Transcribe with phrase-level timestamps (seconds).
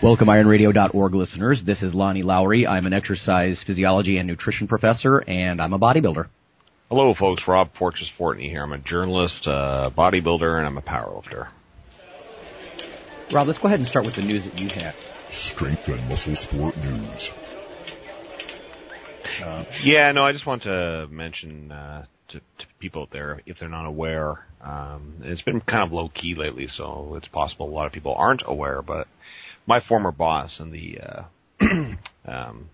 [0.00, 1.60] Welcome, ironradio.org listeners.
[1.66, 2.68] This is Lonnie Lowery.
[2.68, 6.28] I'm an exercise physiology and nutrition professor, and I'm a bodybuilder.
[6.88, 7.42] Hello, folks.
[7.48, 8.62] Rob Fortress Fortney here.
[8.62, 11.48] I'm a journalist, a bodybuilder, and I'm a powerlifter.
[13.32, 14.94] Rob, let's go ahead and start with the news that you have.
[15.30, 17.32] Strength and muscle sport news.
[19.42, 23.58] Uh, yeah, no, I just want to mention uh, to, to, people out there, if
[23.58, 27.74] they're not aware, um, it's been kind of low key lately, so it's possible a
[27.74, 29.08] lot of people aren't aware, but
[29.68, 31.22] my former boss and the uh,
[32.26, 32.70] um,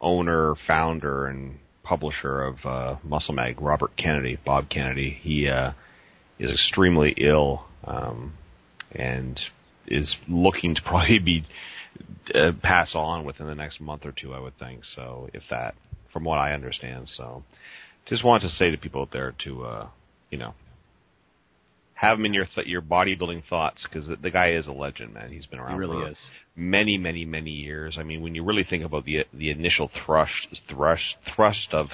[0.00, 5.72] owner, founder, and publisher of uh, Muscle Mag, Robert Kennedy, Bob Kennedy, he uh,
[6.38, 8.32] is extremely ill um,
[8.92, 9.38] and
[9.86, 11.44] is looking to probably be
[12.34, 14.80] uh, pass on within the next month or two, I would think.
[14.96, 15.74] So, if that,
[16.10, 17.44] from what I understand, so
[18.06, 19.88] just wanted to say to people out there to, uh,
[20.30, 20.54] you know,
[22.02, 25.14] have him in your th- your bodybuilding thoughts because the, the, guy is a legend,
[25.14, 25.30] man.
[25.30, 25.74] He's been around.
[25.74, 26.16] He really for is.
[26.56, 27.96] Many, many, many years.
[27.96, 30.32] I mean, when you really think about the the initial thrust
[30.68, 31.90] thrust thrust of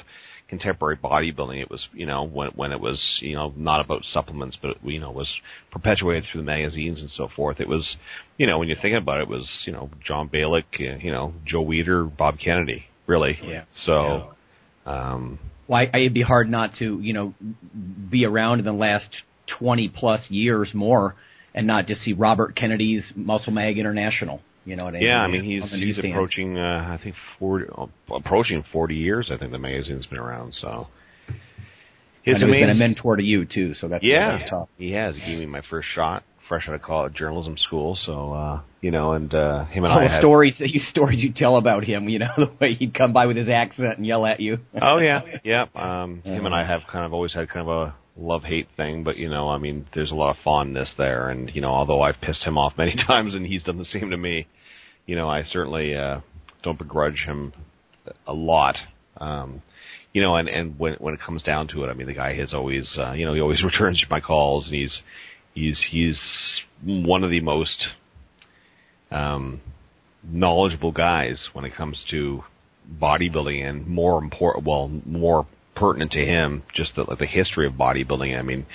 [0.49, 4.57] contemporary bodybuilding, it was you know when when it was you know not about supplements,
[4.61, 5.31] but you know was
[5.71, 7.61] perpetuated through the magazines and so forth.
[7.61, 7.97] It was
[8.39, 11.35] you know when you think about it, it was you know John Balik, you know
[11.45, 13.39] Joe Weider, Bob Kennedy, really.
[13.45, 13.65] Yeah.
[13.85, 14.33] So.
[14.87, 15.13] Yeah.
[15.13, 17.35] Um, well, I, it'd be hard not to, you know,
[18.11, 19.15] be around in the last
[19.59, 21.15] 20 plus years more
[21.55, 24.41] and not just see Robert Kennedy's Muscle Mag International.
[24.65, 25.09] You know what I mean?
[25.09, 27.67] Yeah, I mean he's he's approaching uh, I think 40
[28.15, 30.89] approaching 40 years I think the magazine's been around so
[32.23, 34.69] His he's been a mentor to you too, so that's yeah, that's tough.
[34.77, 35.17] He has.
[35.17, 38.91] He gave me my first shot fresh out of college journalism school, so uh, you
[38.91, 41.85] know, and uh him and oh, I had, stories that you stories you tell about
[41.85, 44.59] him, you know, the way he'd come by with his accent and yell at you.
[44.81, 45.67] oh yeah, yeah.
[45.75, 49.05] Um him and I have kind of always had kind of a love hate thing,
[49.05, 52.03] but you know, I mean, there's a lot of fondness there, and you know, although
[52.03, 54.47] I've pissed him off many times and he's done the same to me,
[55.07, 56.21] you know, I certainly uh,
[56.63, 57.53] don't begrudge him
[58.27, 58.77] a lot.
[59.17, 59.63] Um,
[60.13, 62.35] you know, and and when when it comes down to it, I mean, the guy
[62.37, 65.03] has always, uh, you know, he always returns my calls, and he's
[65.55, 66.21] he's he's
[66.85, 67.89] one of the most
[69.11, 69.61] um,
[70.23, 72.45] knowledgeable guys when it comes to
[73.01, 75.47] bodybuilding, and more important, well, more
[75.79, 78.39] pertinent to him, just the, like the history of bodybuilding.
[78.39, 78.67] I mean,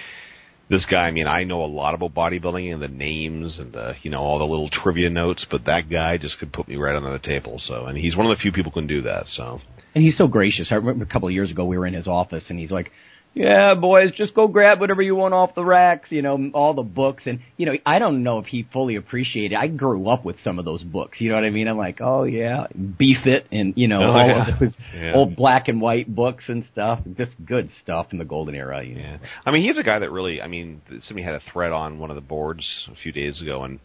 [0.69, 3.93] this guy, I mean, I know a lot about bodybuilding and the names and the,
[4.01, 6.95] you know, all the little trivia notes, but that guy just could put me right
[6.95, 7.61] under the table.
[7.65, 9.25] So, and he's one of the few people who can do that.
[9.35, 9.59] So,
[9.93, 10.69] and he's so gracious.
[10.71, 12.91] I remember a couple of years ago we were in his office and he's like,
[13.35, 16.83] yeah, boys, just go grab whatever you want off the racks, you know, all the
[16.83, 17.23] books.
[17.25, 20.59] And, you know, I don't know if he fully appreciated I grew up with some
[20.59, 21.67] of those books, you know what I mean?
[21.67, 24.53] I'm like, oh yeah, Beef It and, you know, oh, all yeah.
[24.53, 25.13] of those yeah.
[25.15, 26.99] old black and white books and stuff.
[27.17, 29.01] Just good stuff in the golden era, you know.
[29.01, 29.17] Yeah.
[29.45, 32.11] I mean, he's a guy that really, I mean, somebody had a thread on one
[32.11, 33.79] of the boards a few days ago and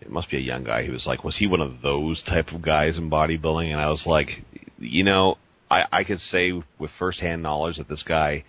[0.00, 0.84] it must be a young guy.
[0.84, 3.72] He was like, was he one of those type of guys in bodybuilding?
[3.72, 4.42] And I was like,
[4.78, 5.36] you know,
[5.70, 8.44] I, I could say with firsthand knowledge that this guy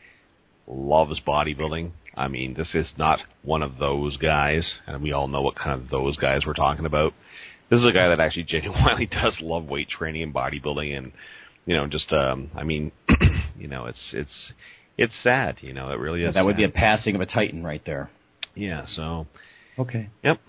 [0.67, 1.91] loves bodybuilding.
[2.15, 5.81] I mean, this is not one of those guys, and we all know what kind
[5.81, 7.13] of those guys we're talking about.
[7.69, 11.11] This is a guy that actually genuinely does love weight training and bodybuilding, and
[11.65, 12.91] you know, just um, I mean,
[13.57, 14.51] you know, it's it's
[14.97, 16.33] it's sad, you know, it really is.
[16.33, 18.09] That would be a passing of a titan right there.
[18.55, 18.85] Yeah.
[18.95, 19.27] So.
[19.77, 20.09] Okay.
[20.23, 20.41] Yep.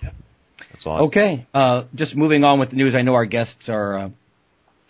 [0.73, 1.07] That's all.
[1.07, 1.47] Okay.
[1.55, 2.95] Uh, just moving on with the news.
[2.95, 4.09] I know our guests are uh,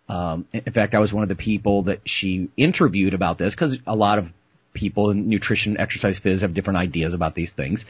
[0.09, 3.77] Um, in fact, I was one of the people that she interviewed about this because
[3.85, 4.25] a lot of
[4.73, 7.85] people in nutrition, exercise, phys have different ideas about these things.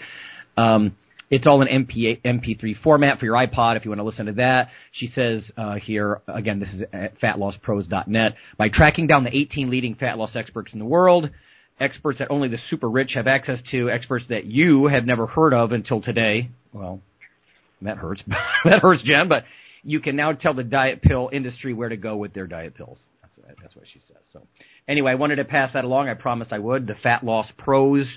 [0.58, 0.98] Um,
[1.30, 4.34] it's all in MP, MP3 format for your iPod if you want to listen to
[4.34, 4.68] that.
[4.92, 8.36] She says uh, here, again, this is at fatlosspros.net.
[8.58, 11.30] By tracking down the 18 leading fat loss experts in the world,
[11.84, 15.54] experts that only the super rich have access to, experts that you have never heard
[15.54, 16.50] of until today.
[16.72, 17.02] Well,
[17.82, 18.24] that hurts.
[18.66, 19.44] that hurts, Jen, but
[19.84, 23.00] you can now tell the diet pill industry where to go with their diet pills.
[23.22, 24.24] That's what, that's what she says.
[24.32, 24.42] So
[24.88, 26.10] anyway, I wanted to pass that along.
[26.10, 26.88] I promised I would.
[26.88, 28.08] The Fat Loss Pros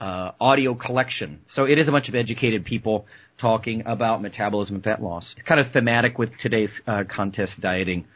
[0.00, 1.40] uh, audio collection.
[1.48, 3.06] So it is a bunch of educated people
[3.40, 5.34] talking about metabolism and fat loss.
[5.36, 8.06] It's kind of thematic with today's uh, contest dieting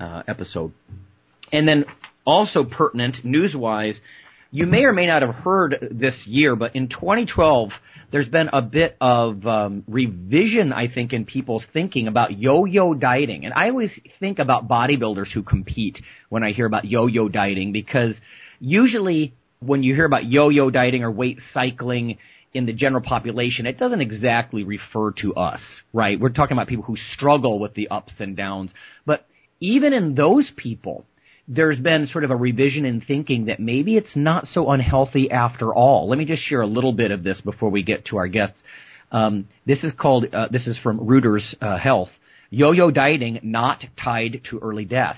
[0.00, 0.72] uh, episode.
[1.52, 1.84] And then
[2.24, 4.00] also pertinent news-wise,
[4.54, 7.70] you may or may not have heard this year, but in 2012,
[8.12, 13.46] there's been a bit of um, revision, I think, in people's thinking about yo-yo dieting.
[13.46, 13.90] And I always
[14.20, 18.14] think about bodybuilders who compete when I hear about yo-yo dieting because
[18.60, 22.18] usually when you hear about yo-yo dieting or weight cycling
[22.52, 25.60] in the general population, it doesn't exactly refer to us,
[25.94, 26.20] right?
[26.20, 28.74] We're talking about people who struggle with the ups and downs.
[29.06, 29.26] But
[29.60, 31.06] even in those people,
[31.48, 35.74] there's been sort of a revision in thinking that maybe it's not so unhealthy after
[35.74, 36.08] all.
[36.08, 38.62] Let me just share a little bit of this before we get to our guests.
[39.10, 42.10] Um, this is called, uh, this is from Reuters uh, Health.
[42.50, 45.16] Yo-yo dieting not tied to early death.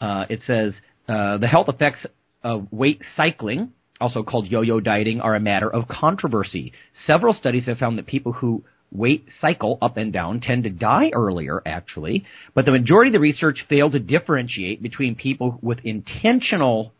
[0.00, 0.74] Uh, it says,
[1.08, 2.06] uh, the health effects
[2.42, 6.72] of weight cycling, also called yo-yo dieting, are a matter of controversy.
[7.06, 11.10] Several studies have found that people who weight cycle up and down tend to die
[11.14, 16.92] earlier, actually, but the majority of the research failed to differentiate between people with intentional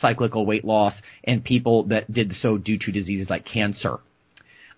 [0.00, 3.98] cyclical weight loss and people that did so due to diseases like cancer.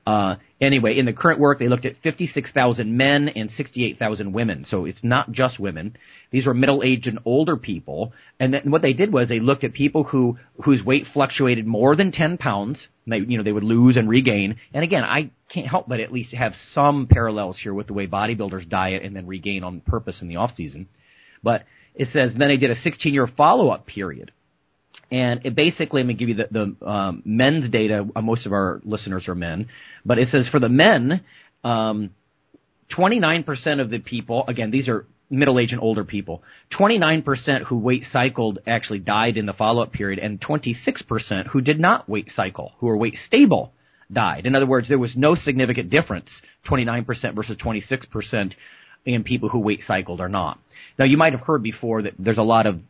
[0.06, 4.64] Uh, anyway, in the current work, they looked at 56,000 men and 68,000 women.
[4.68, 5.96] So it's not just women.
[6.30, 8.12] These were middle-aged and older people.
[8.38, 11.96] And then what they did was they looked at people who whose weight fluctuated more
[11.96, 12.86] than 10 pounds.
[13.06, 14.56] They, you know, they would lose and regain.
[14.72, 18.06] And again, I can't help but at least have some parallels here with the way
[18.06, 20.88] bodybuilders diet and then regain on purpose in the off season.
[21.42, 21.64] But
[21.94, 24.32] it says then they did a 16-year follow-up period.
[25.10, 28.06] And it basically, let me give you the, the um, men's data.
[28.14, 29.68] Uh, most of our listeners are men,
[30.04, 31.24] but it says for the men,
[31.64, 32.10] um,
[32.96, 36.42] 29% of the people, again, these are middle-aged and older people,
[36.78, 42.08] 29% who weight cycled actually died in the follow-up period, and 26% who did not
[42.08, 43.72] weight cycle, who were weight stable,
[44.12, 44.46] died.
[44.46, 46.28] In other words, there was no significant difference,
[46.68, 48.54] 29% versus 26%
[49.04, 50.58] in people who weight cycled or not.
[50.98, 52.80] Now, you might have heard before that there's a lot of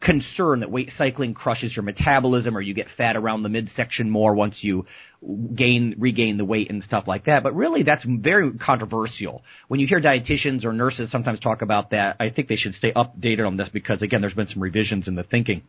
[0.00, 4.34] concern that weight cycling crushes your metabolism or you get fat around the midsection more
[4.34, 4.86] once you
[5.54, 7.42] gain regain the weight and stuff like that.
[7.42, 9.42] But really that's very controversial.
[9.68, 12.92] When you hear dietitians or nurses sometimes talk about that i think they should stay
[12.92, 15.62] updated on this because again there's been some revisions in the thinking.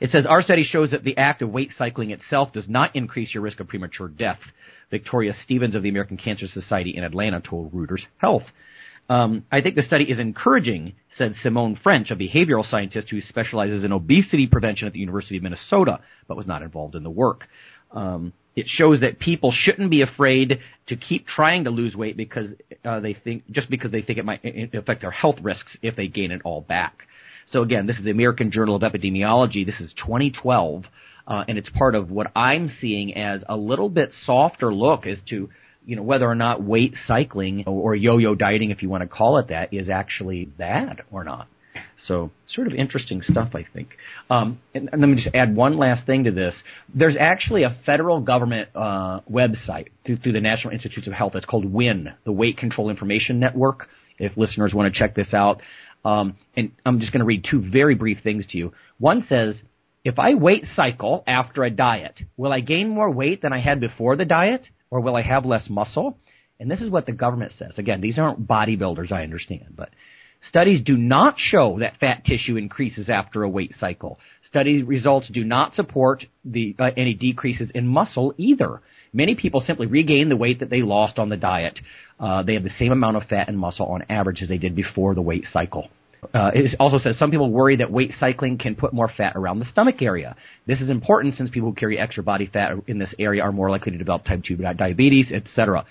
[0.00, 3.32] It says our study shows that the act of weight cycling itself does not increase
[3.32, 4.40] your risk of premature death.
[4.90, 8.44] Victoria stevens of the american cancer society in atlanta told reuters health
[9.12, 13.84] um, I think the study is encouraging, said Simone French, a behavioral scientist who specializes
[13.84, 17.46] in obesity prevention at the University of Minnesota, but was not involved in the work.
[17.90, 22.48] Um, it shows that people shouldn't be afraid to keep trying to lose weight because
[22.86, 24.40] uh, they think just because they think it might
[24.72, 27.06] affect their health risks if they gain it all back.
[27.48, 29.66] So again, this is the American Journal of Epidemiology.
[29.66, 30.84] This is 2012,
[31.26, 35.18] uh, and it's part of what I'm seeing as a little bit softer look as
[35.28, 35.50] to
[35.84, 39.38] you know, whether or not weight cycling or yo-yo dieting, if you want to call
[39.38, 41.48] it that, is actually bad or not.
[42.06, 43.96] So, sort of interesting stuff, I think.
[44.28, 46.60] Um, and, and, let me just add one last thing to this.
[46.92, 51.34] There's actually a federal government uh, website through, through the National Institutes of Health.
[51.34, 53.88] It's called WIN, the Weight Control Information Network.
[54.18, 55.62] If listeners want to check this out,
[56.04, 58.72] um, and I'm just going to read two very brief things to you.
[58.98, 59.60] One says,
[60.04, 63.80] if I weight cycle after a diet, will I gain more weight than I had
[63.80, 64.66] before the diet?
[64.92, 66.18] Or will I have less muscle?
[66.60, 67.78] And this is what the government says.
[67.78, 69.88] Again, these aren't bodybuilders, I understand, but
[70.46, 74.18] studies do not show that fat tissue increases after a weight cycle.
[74.46, 78.82] Study results do not support the, uh, any decreases in muscle either.
[79.14, 81.80] Many people simply regain the weight that they lost on the diet.
[82.20, 84.76] Uh, they have the same amount of fat and muscle on average as they did
[84.76, 85.88] before the weight cycle.
[86.32, 89.58] Uh, it also says some people worry that weight cycling can put more fat around
[89.58, 90.36] the stomach area.
[90.66, 93.70] This is important since people who carry extra body fat in this area are more
[93.70, 95.84] likely to develop type 2 diabetes, etc.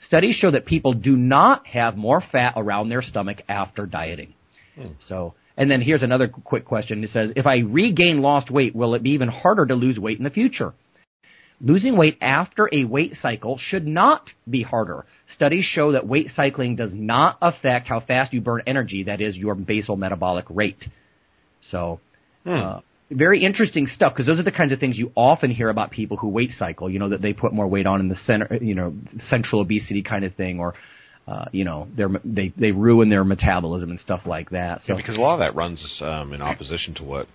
[0.00, 4.34] Studies show that people do not have more fat around their stomach after dieting.
[4.76, 4.88] Hmm.
[5.00, 7.02] So And then here's another quick question.
[7.02, 10.18] It says, if I regain lost weight, will it be even harder to lose weight
[10.18, 10.74] in the future?
[11.60, 15.04] Losing weight after a weight cycle should not be harder.
[15.34, 19.36] Studies show that weight cycling does not affect how fast you burn energy, that is
[19.36, 20.84] your basal metabolic rate.
[21.70, 22.00] So,
[22.44, 22.50] hmm.
[22.50, 25.90] uh, very interesting stuff because those are the kinds of things you often hear about
[25.90, 28.56] people who weight cycle, you know, that they put more weight on in the center,
[28.60, 28.94] you know,
[29.28, 30.74] central obesity kind of thing or,
[31.26, 31.88] uh, you know,
[32.24, 34.82] they they ruin their metabolism and stuff like that.
[34.84, 37.26] So yeah, because a lot of that runs um, in opposition to what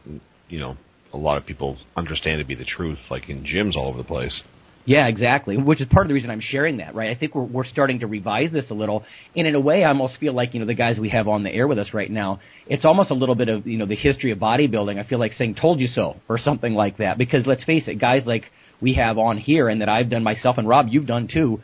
[0.48, 0.78] you know
[1.14, 4.04] a lot of people understand to be the truth, like in gyms all over the
[4.04, 4.42] place.
[4.86, 5.56] Yeah, exactly.
[5.56, 7.10] Which is part of the reason I'm sharing that, right?
[7.10, 9.06] I think we're we're starting to revise this a little,
[9.36, 11.44] and in a way, I almost feel like you know the guys we have on
[11.44, 12.42] the air with us right now.
[12.68, 15.00] It's almost a little bit of you know the history of bodybuilding.
[15.00, 17.18] I feel like saying "told you so" or something like that.
[17.18, 18.52] Because let's face it, guys like
[18.82, 21.62] we have on here, and that I've done myself, and Rob, you've done too.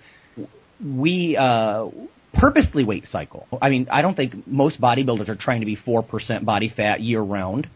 [0.81, 1.87] We uh,
[2.35, 3.47] purposely weight cycle.
[3.61, 7.01] I mean, I don't think most bodybuilders are trying to be four percent body fat
[7.01, 7.67] year round.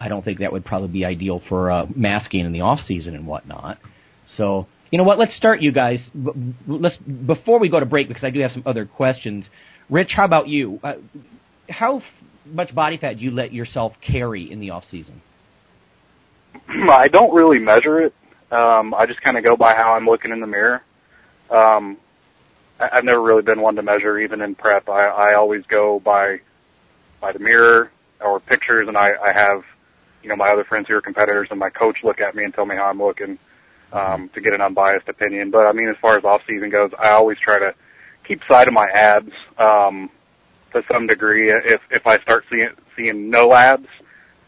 [0.00, 3.14] I don't think that would probably be ideal for uh, masking in the off season
[3.14, 3.78] and whatnot.
[4.36, 5.18] So, you know what?
[5.18, 6.00] Let's start, you guys.
[6.66, 9.48] Let's before we go to break because I do have some other questions.
[9.90, 10.80] Rich, how about you?
[10.82, 10.94] Uh,
[11.68, 12.04] how f-
[12.46, 15.20] much body fat do you let yourself carry in the off season?
[16.68, 18.14] I don't really measure it.
[18.50, 20.82] Um, I just kind of go by how I'm looking in the mirror.
[21.50, 21.98] Um,
[22.80, 24.88] I, I've never really been one to measure, even in prep.
[24.88, 26.40] I, I always go by
[27.20, 29.62] by the mirror or pictures, and I, I have
[30.22, 32.54] you know, my other friends who are competitors and my coach look at me and
[32.54, 33.38] tell me how I'm looking
[33.92, 35.50] um, to get an unbiased opinion.
[35.50, 37.74] But I mean, as far as off season goes, I always try to
[38.26, 40.10] keep sight of my abs um,
[40.72, 41.50] to some degree.
[41.50, 43.88] If if I start seeing seeing no abs,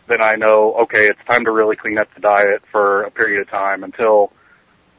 [0.08, 3.40] then I know okay, it's time to really clean up the diet for a period
[3.40, 4.32] of time until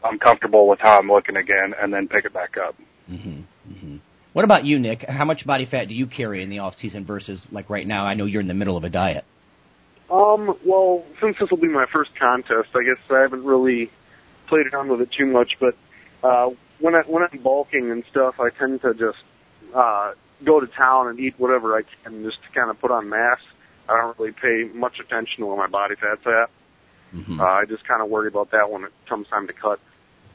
[0.03, 2.75] I'm comfortable with how I'm looking again, and then pick it back up.
[3.09, 3.41] Mm-hmm.
[3.71, 3.97] Mm-hmm.
[4.33, 5.03] What about you, Nick?
[5.07, 8.05] How much body fat do you carry in the off season versus like right now?
[8.05, 9.25] I know you're in the middle of a diet.
[10.09, 13.89] Um, well, since this will be my first contest, I guess I haven't really
[14.47, 15.57] played around with it too much.
[15.59, 15.75] But
[16.23, 19.17] uh, when I when I'm bulking and stuff, I tend to just
[19.73, 23.09] uh, go to town and eat whatever I can, just to kind of put on
[23.09, 23.39] mass.
[23.87, 26.49] I don't really pay much attention to where my body fat's at.
[27.13, 27.39] Mm-hmm.
[27.39, 29.79] Uh, I just kind of worry about that when it comes time to cut.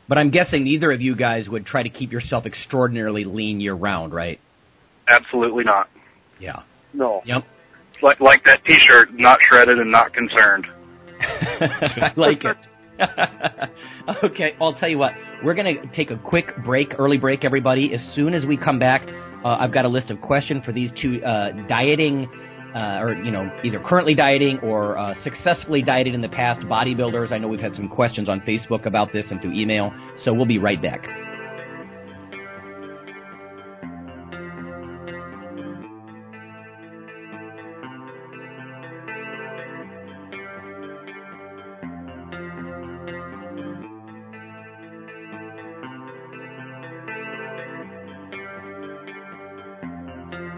[0.06, 3.74] But I'm guessing neither of you guys would try to keep yourself extraordinarily lean year
[3.74, 4.40] round, right?
[5.06, 5.88] Absolutely not.
[6.38, 6.62] Yeah.
[6.92, 7.22] No.
[7.24, 7.44] Yep
[8.02, 10.66] like like that T-shirt, not shredded and not concerned.
[11.20, 12.56] I like it.
[14.24, 15.12] okay, I'll tell you what.
[15.44, 17.94] We're going to take a quick break, early break, everybody.
[17.94, 19.02] As soon as we come back,
[19.44, 22.28] uh, I've got a list of questions for these two uh, dieting,
[22.74, 27.32] uh, or you know, either currently dieting or uh, successfully dieted in the past bodybuilders.
[27.32, 29.92] I know we've had some questions on Facebook about this and through email,
[30.24, 31.27] so we'll be right back.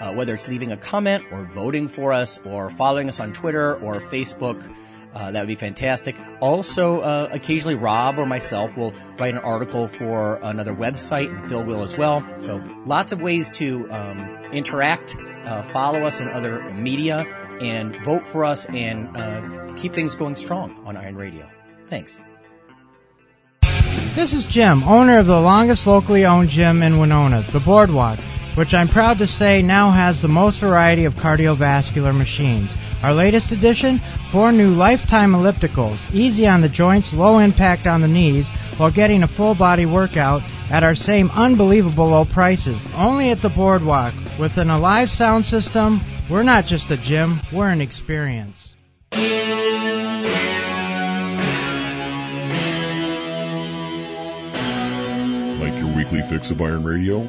[0.00, 3.76] uh, whether it's leaving a comment or voting for us or following us on Twitter
[3.76, 4.74] or Facebook.
[5.14, 6.16] Uh, that would be fantastic.
[6.40, 11.62] Also, uh, occasionally Rob or myself will write an article for another website, and Phil
[11.62, 12.26] will as well.
[12.38, 14.20] So, lots of ways to um,
[14.52, 17.24] interact, uh, follow us in other media,
[17.60, 21.48] and vote for us and uh, keep things going strong on Iron Radio.
[21.86, 22.20] Thanks.
[24.16, 28.18] This is Jim, owner of the longest locally owned gym in Winona, the Boardwalk
[28.54, 32.70] which I'm proud to say now has the most variety of cardiovascular machines.
[33.02, 38.08] Our latest addition, four new lifetime ellipticals, easy on the joints, low impact on the
[38.08, 42.80] knees, while getting a full body workout at our same unbelievable low prices.
[42.94, 44.14] Only at the boardwalk.
[44.38, 48.74] With an alive sound system, we're not just a gym, we're an experience.
[49.12, 49.22] Like
[55.78, 57.28] your weekly fix of Iron Radio?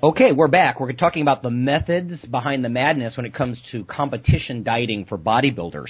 [0.00, 0.78] Okay, we're back.
[0.78, 5.18] We're talking about the methods behind the madness when it comes to competition dieting for
[5.18, 5.88] bodybuilders.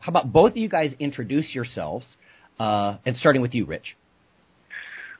[0.00, 2.06] How about both of you guys introduce yourselves,
[2.58, 3.96] uh, and starting with you, Rich.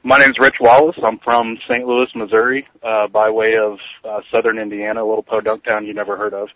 [0.01, 0.95] My name's Rich Wallace.
[1.03, 1.85] I'm from St.
[1.85, 6.17] Louis, Missouri, uh, by way of uh, southern Indiana, a little podunk town you never
[6.17, 6.49] heard of.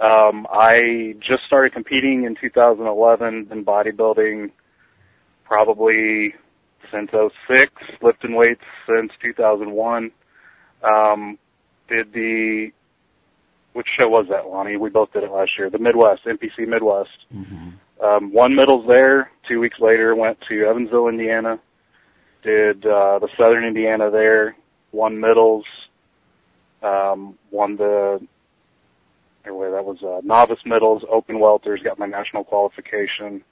[0.00, 4.50] Um, I just started competing in 2011 in bodybuilding,
[5.44, 6.32] probably
[6.90, 10.10] since 06, lifting weights since 2001.
[10.82, 11.38] Um,
[11.88, 12.72] did the
[13.72, 14.76] which show was that, Lonnie?
[14.76, 15.70] We both did it last year.
[15.70, 17.26] The Midwest, NPC Midwest.
[17.34, 17.70] Mm-hmm.
[18.04, 19.30] Um, won middles there.
[19.48, 21.58] Two weeks later, went to Evansville, Indiana.
[22.42, 24.56] Did uh, the Southern Indiana there.
[24.90, 25.64] Won middles.
[26.82, 28.20] Um, won the
[29.44, 31.82] anyway, that was uh, novice middles, open welters.
[31.82, 33.42] Got my national qualification.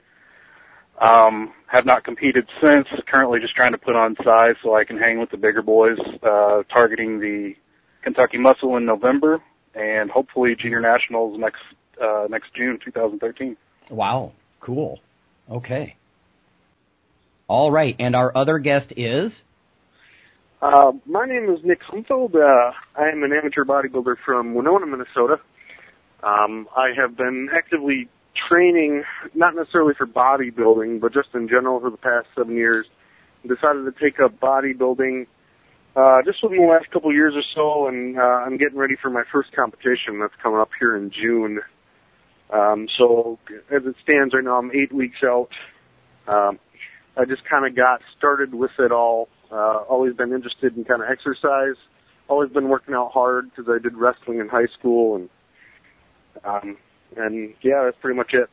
[1.01, 2.87] Um, have not competed since.
[3.07, 5.97] Currently, just trying to put on size so I can hang with the bigger boys.
[6.21, 7.55] Uh, targeting the
[8.03, 9.41] Kentucky Muscle in November
[9.73, 11.61] and hopefully junior nationals next
[12.01, 13.57] uh, next June 2013.
[13.89, 14.99] Wow, cool.
[15.49, 15.95] Okay.
[17.47, 19.31] All right, and our other guest is.
[20.61, 22.35] Uh, my name is Nick Humfeld.
[22.35, 25.39] Uh, I am an amateur bodybuilder from Winona, Minnesota.
[26.23, 31.89] Um, I have been actively training, not necessarily for bodybuilding, but just in general for
[31.89, 32.87] the past seven years.
[33.45, 35.25] Decided to take up bodybuilding
[35.95, 39.09] uh, just within the last couple years or so, and uh, I'm getting ready for
[39.09, 41.61] my first competition that's coming up here in June.
[42.49, 45.51] Um, so as it stands right now, I'm eight weeks out.
[46.27, 46.59] Um,
[47.17, 49.27] I just kind of got started with it all.
[49.51, 51.75] Uh, always been interested in kind of exercise.
[52.29, 55.29] Always been working out hard because I did wrestling in high school, and
[56.45, 56.77] um,
[57.17, 58.49] and yeah, that's pretty much it.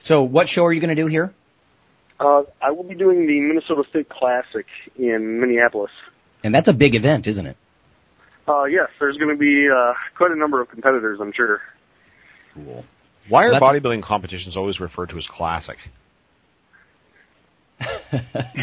[0.00, 1.32] So, what show are you going to do here?
[2.18, 4.66] Uh, I will be doing the Minnesota State Classic
[4.98, 5.90] in Minneapolis.
[6.44, 7.56] And that's a big event, isn't it?
[8.48, 11.60] Uh, yes, there's going to be uh, quite a number of competitors, I'm sure.
[12.54, 12.84] Cool.
[13.28, 15.76] Why are That's- bodybuilding competitions always referred to as classic?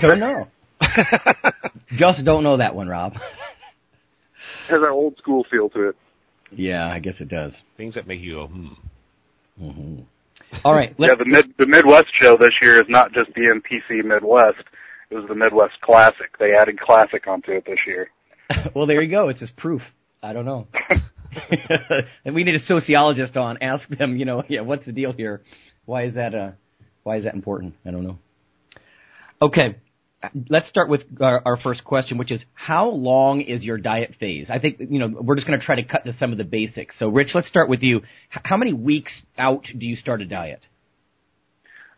[0.02, 0.48] don't know.
[1.98, 3.14] Just don't know that one, Rob.
[4.70, 5.96] Has an old school feel to it.
[6.52, 7.54] Yeah, I guess it does.
[7.78, 8.68] Things that make you go, hmm.
[9.58, 10.00] Hmm
[10.64, 10.96] All right.
[10.98, 14.64] yeah, the mid the Midwest show this year is not just the NPC Midwest.
[15.10, 16.38] It was the Midwest Classic.
[16.40, 18.10] They added Classic onto it this year.
[18.76, 19.30] well, there you go.
[19.30, 19.82] It's just proof.
[20.22, 20.68] I don't know.
[22.26, 23.58] and we need a sociologist on.
[23.62, 25.42] Ask them, you know, yeah, what's the deal here?
[25.86, 26.34] Why is that?
[26.34, 26.52] Uh,
[27.04, 27.76] why is that important?
[27.86, 28.18] I don't know.
[29.42, 29.76] Okay,
[30.50, 34.48] let's start with our, our first question, which is how long is your diet phase?
[34.50, 36.44] I think you know we're just going to try to cut to some of the
[36.44, 36.96] basics.
[37.00, 38.02] So, Rich, let's start with you.
[38.30, 40.66] How many weeks out do you start a diet?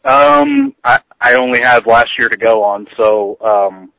[0.03, 3.91] Um, I, I only have last year to go on, so um,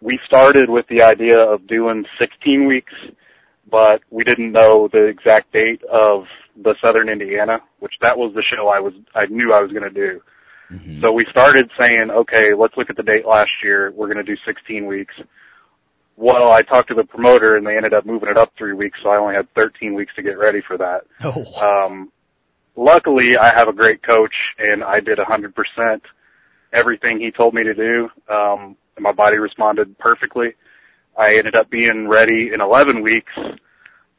[0.00, 2.94] we started with the idea of doing 16 weeks,
[3.70, 6.24] but we didn't know the exact date of
[6.62, 9.82] the Southern Indiana, which that was the show I was I knew I was going
[9.82, 10.22] to do.
[10.72, 11.00] Mm-hmm.
[11.00, 13.90] So we started saying, okay, let's look at the date last year.
[13.90, 15.14] We're going to do 16 weeks.
[16.16, 18.98] Well, I talked to the promoter and they ended up moving it up three weeks,
[19.02, 21.04] so I only had 13 weeks to get ready for that.
[21.24, 21.86] Oh.
[21.86, 22.12] Um,
[22.76, 26.00] luckily, I have a great coach, and I did 100%
[26.72, 30.54] everything he told me to do, um, and my body responded perfectly.
[31.16, 33.32] I ended up being ready in 11 weeks,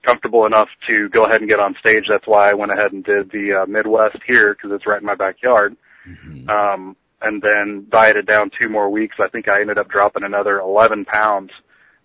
[0.04, 2.08] comfortable enough to go ahead and get on stage.
[2.08, 5.06] That's why I went ahead and did the uh, Midwest here because it's right in
[5.06, 5.76] my backyard.
[6.08, 6.50] Mm-hmm.
[6.50, 9.18] Um, and then dieted down two more weeks.
[9.20, 11.52] I think I ended up dropping another 11 pounds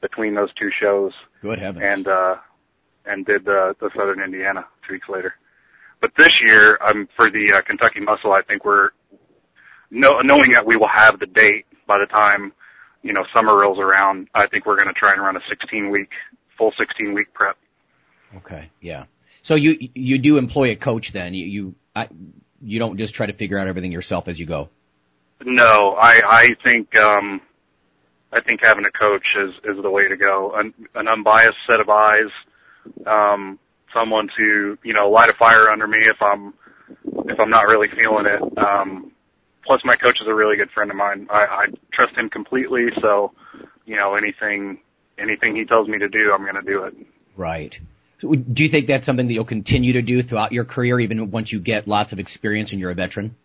[0.00, 1.84] between those two shows Good heavens.
[1.84, 2.36] and uh
[3.06, 5.34] and did the the Southern Indiana two weeks later.
[6.00, 8.90] But this year, um, for the uh, Kentucky Muscle, I think we're
[9.90, 12.52] know, knowing that we will have the date by the time
[13.02, 14.28] you know summer rolls around.
[14.34, 16.10] I think we're going to try and run a 16 week
[16.58, 17.56] full 16 week prep.
[18.36, 18.70] Okay.
[18.80, 19.04] Yeah.
[19.42, 21.32] So you you do employ a coach then?
[21.34, 22.08] You you I,
[22.62, 24.68] you don't just try to figure out everything yourself as you go.
[25.44, 27.40] No, I I think um
[28.32, 30.52] I think having a coach is is the way to go.
[30.54, 32.30] An, an unbiased set of eyes,
[33.06, 33.58] um,
[33.92, 36.54] someone to you know light a fire under me if I'm
[37.26, 38.58] if I'm not really feeling it.
[38.58, 39.12] Um,
[39.64, 41.28] plus, my coach is a really good friend of mine.
[41.30, 43.32] I, I trust him completely, so
[43.84, 44.80] you know anything
[45.18, 46.94] anything he tells me to do, I'm going to do it.
[47.36, 47.74] Right.
[48.20, 51.52] Do you think that's something that you'll continue to do throughout your career, even once
[51.52, 53.36] you get lots of experience and you're a veteran?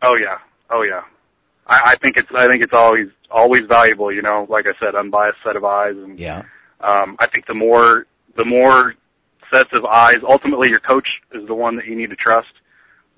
[0.00, 0.38] Oh yeah,
[0.70, 1.02] oh yeah.
[1.66, 4.10] I, I think it's I think it's always always valuable.
[4.10, 6.42] You know, like I said, unbiased set of eyes, and Yeah.
[6.80, 8.94] um, I think the more the more
[9.50, 12.52] sets of eyes, ultimately your coach is the one that you need to trust.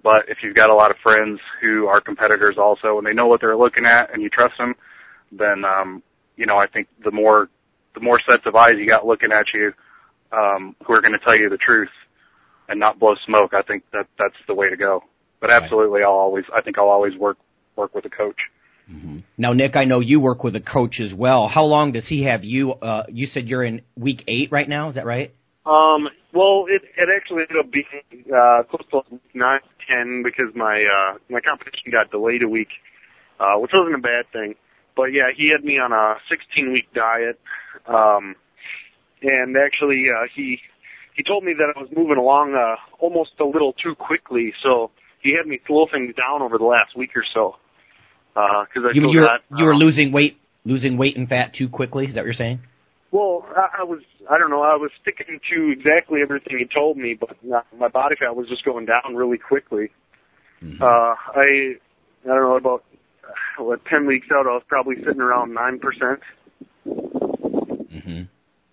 [0.03, 3.29] But if you've got a lot of friends who are competitors also, and they know
[3.29, 4.75] what they're looking at, and you trust them,
[5.31, 6.03] then um,
[6.37, 7.49] you know I think the more
[7.95, 9.73] the more sets of eyes you got looking at you,
[10.33, 11.91] um, who are going to tell you the truth
[12.69, 15.05] and not blow smoke, I think that that's the way to go.
[15.41, 17.37] But absolutely, I'll always, I think I'll always work
[17.75, 18.39] work with a coach.
[18.91, 19.19] Mm-hmm.
[19.39, 21.49] Now, Nick, I know you work with a coach as well.
[21.49, 22.73] How long does he have you?
[22.73, 24.89] Uh, you said you're in week eight right now.
[24.91, 25.35] Is that right?
[25.65, 30.85] Um, well, it it actually ended up being uh, close to nine ten because my
[30.85, 32.69] uh, my competition got delayed a week,
[33.41, 34.55] uh, which wasn't a bad thing.
[34.97, 37.41] But yeah, he had me on a 16 week diet,
[37.87, 38.37] um,
[39.23, 40.61] and actually uh, he
[41.15, 44.91] he told me that I was moving along uh, almost a little too quickly, so
[45.21, 47.57] he had me slow things down over the last week or so.
[48.35, 51.29] Because uh, I you, still you're, got, you were um, losing weight, losing weight and
[51.29, 52.07] fat too quickly.
[52.07, 52.61] Is that what you're saying?
[53.11, 56.97] Well, I, I was, I don't know, I was sticking to exactly everything he told
[56.97, 59.91] me, but uh, my body fat was just going down really quickly.
[60.63, 60.83] Mm-hmm.
[60.83, 61.77] Uh, I,
[62.25, 62.85] I don't know, about,
[63.23, 65.81] uh, what, 10 weeks out, I was probably sitting around 9%.
[65.81, 66.23] Mm-hmm.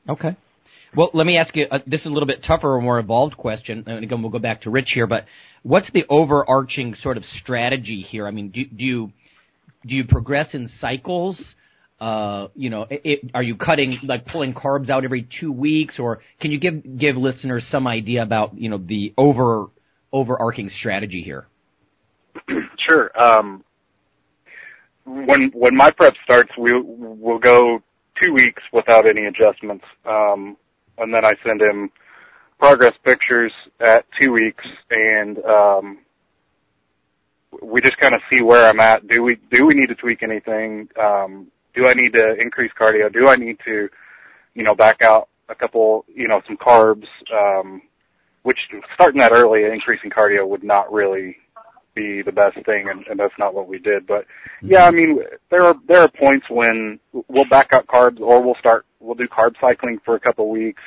[0.09, 0.35] Okay.
[0.95, 1.67] Well, let me ask you.
[1.69, 4.39] Uh, this is a little bit tougher or more involved question, and again, we'll go
[4.39, 5.05] back to Rich here.
[5.05, 5.25] But
[5.61, 8.25] what's the overarching sort of strategy here?
[8.25, 9.11] I mean, do, do you
[9.85, 11.39] do you progress in cycles?
[11.99, 15.99] Uh, you know, it, it, are you cutting like pulling carbs out every two weeks,
[15.99, 19.67] or can you give give listeners some idea about you know the over
[20.11, 21.45] overarching strategy here?
[22.77, 23.11] Sure.
[23.21, 23.63] Um,
[25.05, 26.81] when when my prep starts, we we
[27.19, 27.83] will go
[28.19, 30.57] two weeks without any adjustments, um,
[30.97, 31.91] and then I send him
[32.59, 35.99] progress pictures at two weeks, and um,
[37.61, 39.07] we just kind of see where I'm at.
[39.07, 40.89] Do we do we need to tweak anything?
[40.99, 43.11] Um, do I need to increase cardio?
[43.11, 43.89] Do I need to,
[44.55, 47.07] you know, back out a couple, you know, some carbs?
[47.33, 47.81] Um,
[48.43, 51.37] which starting that early, increasing cardio would not really
[51.93, 54.07] be the best thing, and, and that's not what we did.
[54.07, 54.25] But
[54.61, 58.55] yeah, I mean, there are there are points when we'll back out carbs, or we'll
[58.55, 60.81] start we'll do carb cycling for a couple of weeks.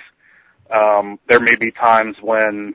[0.71, 2.75] Um, there may be times when,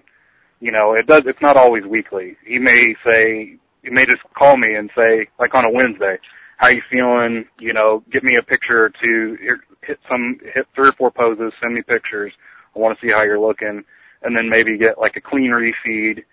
[0.59, 1.23] you know, it does.
[1.25, 2.37] It's not always weekly.
[2.45, 6.19] He may say he may just call me and say, like on a Wednesday,
[6.57, 7.45] how you feeling?
[7.59, 9.37] You know, get me a picture or two,
[9.81, 12.33] hit some, hit three or four poses, send me pictures.
[12.75, 13.83] I want to see how you're looking,
[14.21, 16.23] and then maybe get like a clean refeed,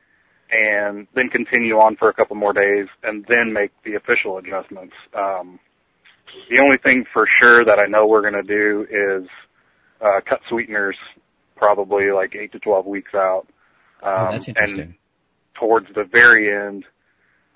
[0.55, 4.95] and then continue on for a couple more days, and then make the official adjustments.
[5.13, 5.59] Um,
[6.49, 9.29] the only thing for sure that I know we're going to do is
[10.01, 10.97] uh, cut sweeteners,
[11.57, 13.47] probably like eight to twelve weeks out.
[14.03, 14.81] Um, oh, that's interesting.
[14.81, 14.95] And
[15.55, 16.85] towards the very end,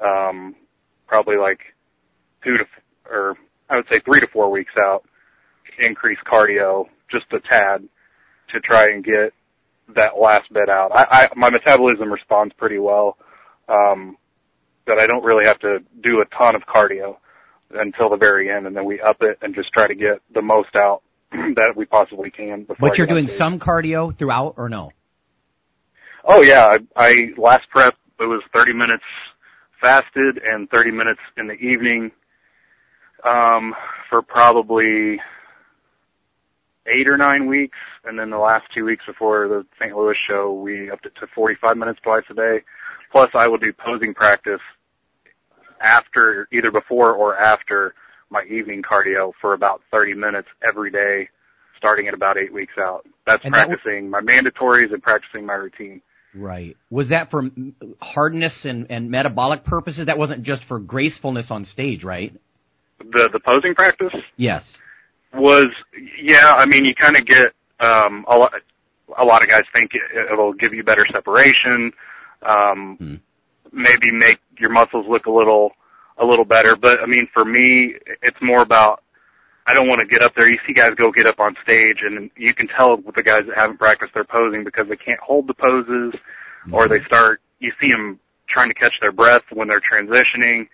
[0.04, 0.56] um,
[1.06, 1.60] probably like
[2.44, 2.66] two to,
[3.08, 3.36] or
[3.68, 5.04] I would say three to four weeks out,
[5.78, 7.88] increase cardio just a tad
[8.52, 9.32] to try and get
[9.94, 10.92] that last bit out.
[10.92, 13.16] I, I my metabolism responds pretty well,
[13.68, 14.16] um,
[14.86, 17.16] but I don't really have to do a ton of cardio
[17.70, 20.42] until the very end, and then we up it and just try to get the
[20.42, 22.64] most out that we possibly can.
[22.64, 24.90] Before But you're doing some cardio throughout, or no?
[26.24, 29.04] Oh yeah, I, I last prep it was 30 minutes
[29.80, 32.10] fasted and 30 minutes in the evening
[33.24, 33.74] um,
[34.10, 35.20] for probably
[36.88, 39.96] eight or nine weeks, and then the last two weeks before the St.
[39.96, 42.62] Louis show, we upped it to 45 minutes twice a day.
[43.12, 44.60] Plus, I will do posing practice
[45.80, 47.94] after, either before or after
[48.30, 51.28] my evening cardio for about 30 minutes every day,
[51.76, 53.06] starting at about eight weeks out.
[53.26, 56.02] That's And that would- practicing my mandatories and practicing my routine.
[56.34, 56.76] Right.
[56.90, 57.48] Was that for
[58.02, 60.06] hardness and, and metabolic purposes?
[60.06, 62.32] That wasn't just for gracefulness on stage, right?
[62.98, 64.62] The the posing practice Yes.
[65.34, 65.68] Was
[66.20, 66.54] yeah.
[66.54, 68.52] I mean, you kind of get um, a lot.
[69.16, 71.92] A lot of guys think it, it'll give you better separation,
[72.42, 72.96] um,
[73.72, 75.72] maybe make your muscles look a little
[76.18, 76.76] a little better.
[76.76, 79.02] But I mean, for me, it's more about
[79.66, 80.48] I don't want to get up there.
[80.48, 83.44] You see guys go get up on stage, and you can tell with the guys
[83.46, 86.14] that haven't practiced their posing because they can't hold the poses,
[86.72, 87.40] or they start.
[87.60, 90.68] You see them trying to catch their breath when they're transitioning,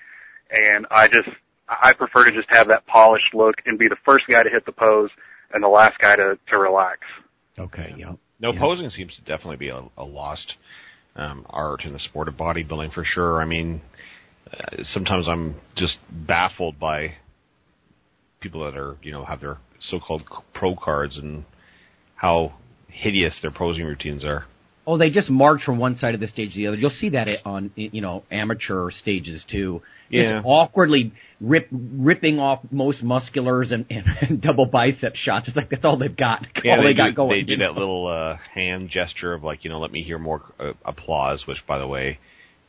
[0.51, 1.29] and I just
[1.69, 4.67] I prefer to just have that polished look and be the first guy to hit
[4.67, 5.11] the pose
[5.53, 7.01] and the last guy to to relax.
[7.59, 7.95] Okay.
[7.97, 8.13] Yeah.
[8.41, 8.61] No, Yeah.
[8.61, 10.55] posing seems to definitely be a, a lost
[11.17, 13.41] um, art in the sport of bodybuilding for sure.
[13.41, 13.81] I mean,
[14.53, 17.15] uh, sometimes I'm just baffled by
[18.41, 20.23] people that are, you know, have their so-called
[20.53, 21.45] pro cards and
[22.17, 22.55] how
[22.89, 24.47] hideous their posing routines are.
[24.87, 26.77] Oh, they just march from one side of the stage to the other.
[26.77, 29.83] You'll see that on you know amateur stages too.
[30.11, 30.35] Yeah.
[30.35, 35.49] Just awkwardly rip ripping off most musculars and, and, and double bicep shots.
[35.49, 36.47] It's like that's all they've got.
[36.57, 37.31] all they, they, got do, going.
[37.31, 40.43] they do that little uh, hand gesture of like, you know, let me hear more
[40.61, 42.19] uh, applause, which, by the way,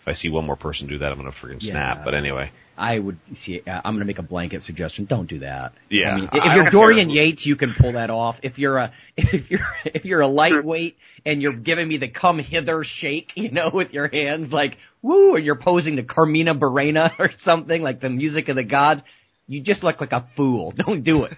[0.05, 1.97] If I see one more person do that, I'm gonna freaking snap.
[1.97, 2.03] Yeah.
[2.03, 3.61] But anyway, I would see.
[3.65, 5.05] uh, I'm going to make a blanket suggestion.
[5.05, 5.73] Don't do that.
[5.89, 6.09] Yeah.
[6.09, 7.23] I mean, if I you're don't Dorian care.
[7.23, 8.35] Yates, you can pull that off.
[8.43, 12.39] If you're a if you're if you're a lightweight and you're giving me the come
[12.39, 17.11] hither shake, you know, with your hands like woo, or you're posing to Carmina Burana
[17.19, 19.01] or something like the music of the gods,
[19.47, 20.71] you just look like a fool.
[20.85, 21.37] Don't do it.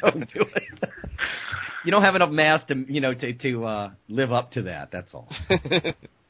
[0.00, 0.88] don't do it.
[1.84, 4.90] you don't have enough mass to you know to to uh, live up to that.
[4.92, 5.28] That's all.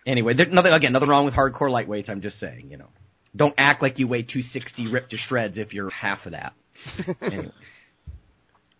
[0.07, 2.09] Anyway, there, nothing again, nothing wrong with hardcore lightweights.
[2.09, 2.88] I'm just saying, you know,
[3.35, 6.55] don't act like you weigh 260 ripped to shreds if you're half of that.
[7.21, 7.53] anyway.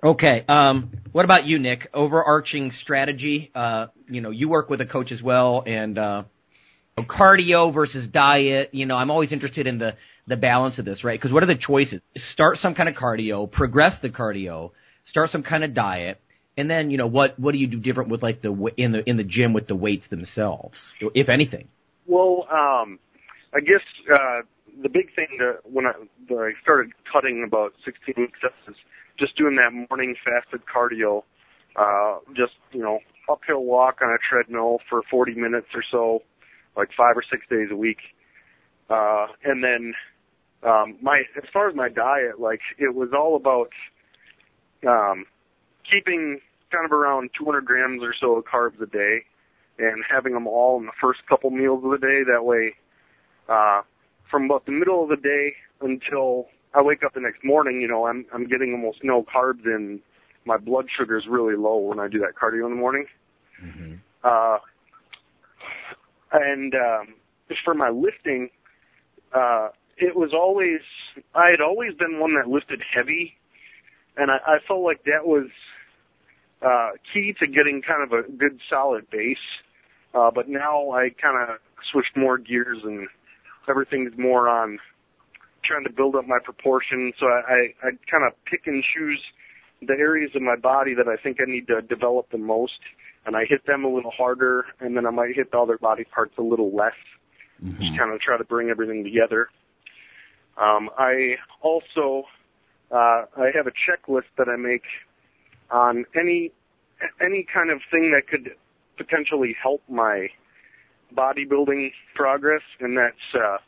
[0.04, 1.88] Okay, um, what about you, Nick?
[1.92, 3.50] Overarching strategy.
[3.54, 6.24] Uh, you know, you work with a coach as well, and uh,
[6.98, 8.70] cardio versus diet.
[8.72, 9.94] You know, I'm always interested in the
[10.28, 11.18] the balance of this, right?
[11.18, 12.00] Because what are the choices?
[12.32, 14.72] Start some kind of cardio, progress the cardio,
[15.06, 16.20] start some kind of diet,
[16.56, 19.08] and then you know what what do you do different with like the in the
[19.08, 20.78] in the gym with the weights themselves,
[21.14, 21.68] if anything?
[22.06, 22.98] Well, um,
[23.54, 24.42] I guess uh,
[24.82, 25.92] the big thing that when I,
[26.28, 28.38] that I started cutting about 16 weeks
[28.68, 28.76] is
[29.18, 31.24] just doing that morning fasted cardio,
[31.74, 36.22] uh, just you know uphill walk on a treadmill for 40 minutes or so,
[36.76, 37.98] like five or six days a week,
[38.88, 39.94] uh, and then
[40.62, 43.70] um, my as far as my diet, like it was all about
[44.86, 45.26] um,
[45.90, 46.40] keeping
[46.70, 49.24] kind of around 200 grams or so of carbs a day
[49.79, 52.22] and having them all in the first couple meals of the day.
[52.24, 52.74] That way,
[53.48, 53.83] uh,
[54.31, 57.88] from about the middle of the day until I wake up the next morning, you
[57.88, 60.00] know, I'm I'm getting almost no carbs in.
[60.44, 63.07] My blood sugar is really low when I do that cardio in the morning.
[64.22, 64.59] Uh,
[66.33, 67.14] and um,
[67.48, 68.50] just for my lifting,
[69.33, 70.81] uh, it was always
[71.35, 73.37] I had always been one that lifted heavy,
[74.16, 75.46] and I, I felt like that was
[76.62, 79.38] uh, key to getting kind of a good solid base.
[80.14, 81.58] Uh, but now I kind of
[81.90, 83.08] switched more gears and
[83.68, 84.78] everything's more on
[85.62, 87.12] trying to build up my proportion.
[87.18, 89.20] So I, I, I kind of pick and choose
[89.82, 92.78] the areas of my body that I think I need to develop the most,
[93.26, 96.04] and I hit them a little harder, and then I might hit the other body
[96.04, 96.94] parts a little less.
[97.80, 99.48] Just kind of try to bring everything together.
[100.56, 102.24] Um, I also
[102.90, 104.84] uh, I have a checklist that I make
[105.70, 106.52] on any
[107.20, 108.50] any kind of thing that could
[108.96, 110.29] potentially help my
[111.14, 113.59] bodybuilding progress, and that's uh,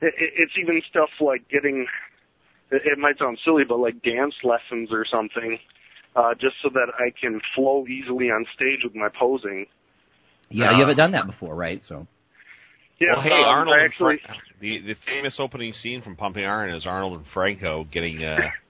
[0.00, 1.86] it, it- it's even stuff like getting.
[2.70, 5.58] It, it might sound silly, but like dance lessons or something,
[6.16, 9.66] uh, just so that I can flow easily on stage with my posing.
[10.48, 11.80] Yeah, you haven't done that before, right?
[11.86, 12.06] So
[12.98, 14.18] Yeah, well, hey, um, Arnold actually.
[14.18, 18.48] Fra- the the famous opening scene from Pumping Iron is Arnold and Franco getting uh,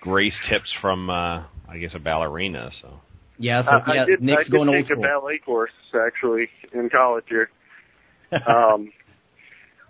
[0.00, 2.70] grace tips from uh, I guess a ballerina.
[2.80, 3.00] So
[3.38, 5.04] yeah, so I, yeah, I did, Nick's I did going old take school.
[5.04, 7.50] a ballet course actually in college here.
[8.46, 8.92] um,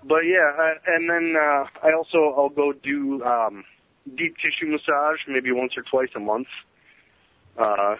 [0.05, 3.65] but yeah, I, and then uh, I also I'll go do um,
[4.17, 6.47] deep tissue massage maybe once or twice a month
[7.59, 7.97] uh,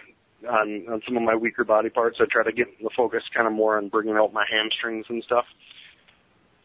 [0.49, 2.17] on on some of my weaker body parts.
[2.21, 5.23] I try to get the focus kind of more on bringing out my hamstrings and
[5.23, 5.45] stuff.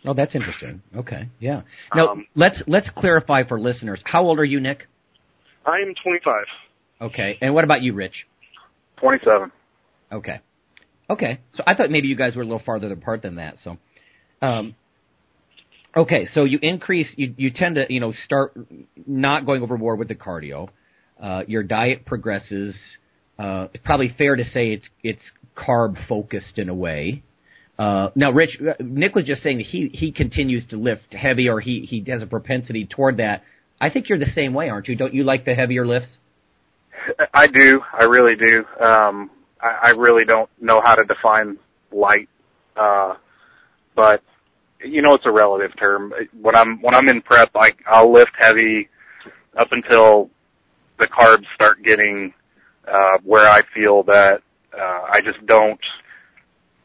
[0.06, 0.82] Oh, that's interesting.
[0.94, 1.62] Okay, yeah.
[1.94, 4.00] Now Um, let's let's clarify for listeners.
[4.04, 4.86] How old are you, Nick?
[5.66, 6.44] I am 25.
[7.00, 8.26] Okay, and what about you, Rich?
[8.98, 9.50] 27.
[10.12, 10.40] Okay,
[11.10, 11.40] okay.
[11.54, 13.56] So I thought maybe you guys were a little farther apart than that.
[13.64, 13.78] So,
[14.40, 14.74] um,
[15.96, 16.26] okay.
[16.32, 17.08] So you increase.
[17.16, 18.56] You you tend to you know start
[19.06, 20.68] not going overboard with the cardio.
[21.20, 22.76] Uh, your diet progresses.
[23.38, 25.22] Uh, it's probably fair to say it's it's
[25.56, 27.22] carb focused in a way.
[27.78, 31.48] Uh, now, Rich, uh, Nick was just saying that he he continues to lift heavy,
[31.48, 33.42] or he he has a propensity toward that.
[33.84, 34.96] I think you're the same way, aren't you?
[34.96, 36.16] Don't you like the heavier lifts?
[37.34, 37.82] I do.
[37.92, 38.64] I really do.
[38.80, 41.58] Um, I, I really don't know how to define
[41.92, 42.30] light,
[42.78, 43.16] uh,
[43.94, 44.22] but
[44.82, 46.14] you know it's a relative term.
[46.40, 48.88] When I'm when I'm in prep, I I'll lift heavy
[49.54, 50.30] up until
[50.98, 52.32] the carbs start getting
[52.88, 54.40] uh, where I feel that
[54.72, 55.80] uh, I just don't.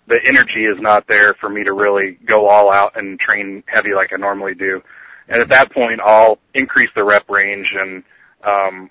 [0.08, 3.94] The energy is not there for me to really go all out and train heavy
[3.94, 4.84] like I normally do.
[5.30, 8.04] And at that point, I'll increase the rep range and
[8.44, 8.90] um,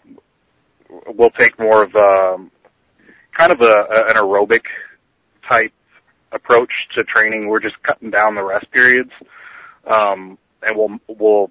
[1.07, 2.51] we'll take more of um,
[3.33, 4.63] kind of a, a, an aerobic
[5.49, 5.73] type
[6.33, 7.49] approach to training.
[7.49, 9.13] We're just cutting down the rest periods,
[9.87, 11.51] um, and we'll we'll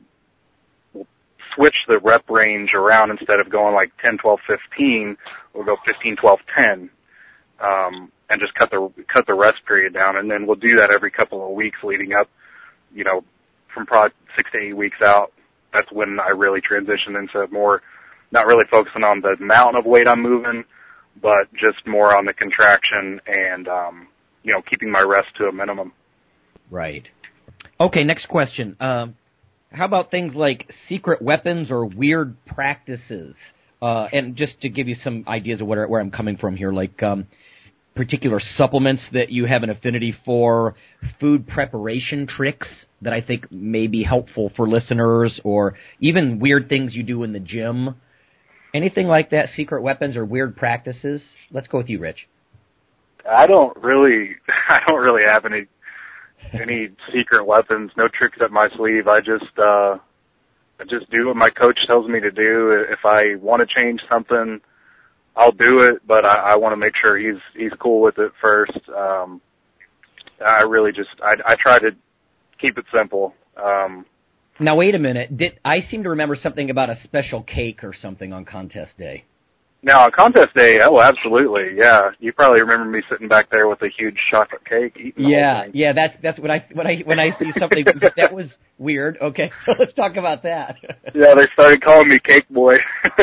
[0.94, 1.08] we'll
[1.56, 5.18] switch the rep range around instead of going like 10, 12, 15.
[5.54, 6.90] We'll go 15, 12, 10,
[7.60, 10.92] um, and just cut the cut the rest period down, and then we'll do that
[10.92, 12.30] every couple of weeks leading up.
[12.94, 13.24] You know,
[13.78, 15.32] from probably six to eight weeks out.
[15.72, 17.84] That's when I really transition into more
[18.32, 20.66] not really focusing on the amount of weight I'm moving,
[21.22, 24.08] but just more on the contraction and um,
[24.44, 25.94] you know keeping my rest to a minimum.
[26.72, 27.08] Right.
[27.80, 28.76] Okay, next question.
[28.80, 29.16] Um,
[29.72, 33.36] how about things like secret weapons or weird practices?
[33.80, 36.72] Uh, and just to give you some ideas of where, where I'm coming from here,
[36.72, 37.28] like um,
[37.98, 40.76] particular supplements that you have an affinity for,
[41.20, 42.68] food preparation tricks
[43.02, 47.34] that I think may be helpful for listeners, or even weird things you do in
[47.34, 47.96] the gym.
[48.74, 51.22] Anything like that, secret weapons or weird practices?
[51.52, 52.28] Let's go with you, Rich.
[53.30, 54.36] I don't really,
[54.70, 55.66] I don't really have any
[56.54, 59.08] any secret weapons, no tricks up my sleeve.
[59.08, 59.98] I just uh
[60.80, 62.86] I just do what my coach tells me to do.
[62.90, 64.62] If I want to change something,
[65.38, 68.32] I'll do it, but I, I want to make sure he's he's cool with it
[68.42, 68.80] first.
[68.96, 69.42] Um
[70.44, 71.96] I really just I I try to
[72.60, 73.36] keep it simple.
[73.56, 74.06] Um
[74.60, 75.38] Now wait a minute.
[75.38, 79.26] Did I seem to remember something about a special cake or something on contest day?
[79.84, 82.10] Now on contest day, oh absolutely, yeah.
[82.20, 84.98] You probably remember me sitting back there with a huge chocolate cake.
[85.00, 87.86] Eating Yeah, yeah, that's that's what I when I when I see something
[88.18, 88.48] that was
[88.80, 89.20] weird.
[89.22, 90.78] Okay, so let's talk about that.
[91.14, 91.36] yeah.
[91.36, 92.80] They started calling me Cake Boy.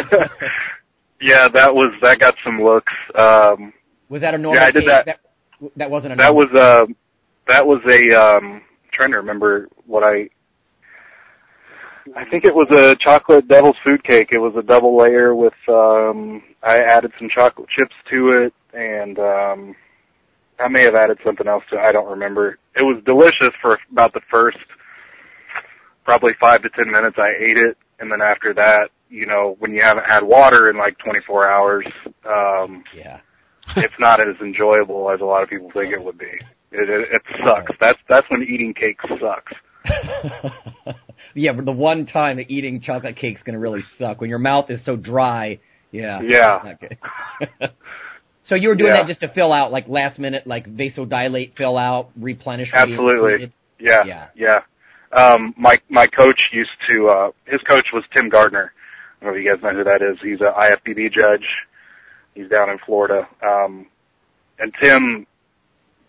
[1.20, 2.92] yeah, that was that got some looks.
[3.14, 3.72] Um,
[4.08, 4.60] Was that a normal?
[4.60, 5.06] Yeah, I did that.
[5.06, 5.20] that.
[5.76, 6.16] That wasn't a.
[6.16, 6.86] that was uh,
[7.46, 10.30] that was a um, trying to remember what I.
[12.14, 14.28] I think it was a chocolate devil's food cake.
[14.30, 19.18] It was a double layer with um I added some chocolate chips to it and
[19.18, 19.74] um
[20.60, 21.80] I may have added something else to it.
[21.80, 22.58] I don't remember.
[22.76, 24.58] It was delicious for about the first
[26.04, 29.72] probably 5 to 10 minutes I ate it and then after that, you know, when
[29.74, 31.86] you haven't had water in like 24 hours,
[32.28, 33.20] um yeah.
[33.76, 36.38] it's not as enjoyable as a lot of people think it would be.
[36.72, 37.72] It, it, it sucks.
[37.80, 39.52] That's that's when eating cake sucks.
[41.34, 44.70] yeah, but the one time that eating chocolate cake's gonna really suck when your mouth
[44.70, 45.60] is so dry.
[45.92, 46.20] Yeah.
[46.22, 46.74] Yeah.
[48.46, 49.00] So you were doing Yeah.
[49.00, 52.68] that just to fill out, like last minute, like vasodilate, fill out, replenish.
[52.74, 53.50] Absolutely.
[53.80, 54.04] Yeah.
[54.04, 54.26] Yeah.
[54.34, 54.60] Yeah.
[55.12, 58.73] Um my my coach used to uh his coach was Tim Gardner.
[59.24, 60.18] I don't know if you guys know who that is.
[60.20, 61.46] He's an IFBB judge.
[62.34, 63.26] He's down in Florida.
[63.42, 63.86] Um
[64.58, 65.26] and Tim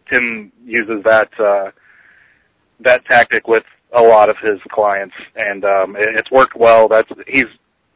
[0.09, 1.71] Tim uses that uh
[2.81, 6.89] that tactic with a lot of his clients and um it, it's worked well.
[6.89, 7.45] That's he's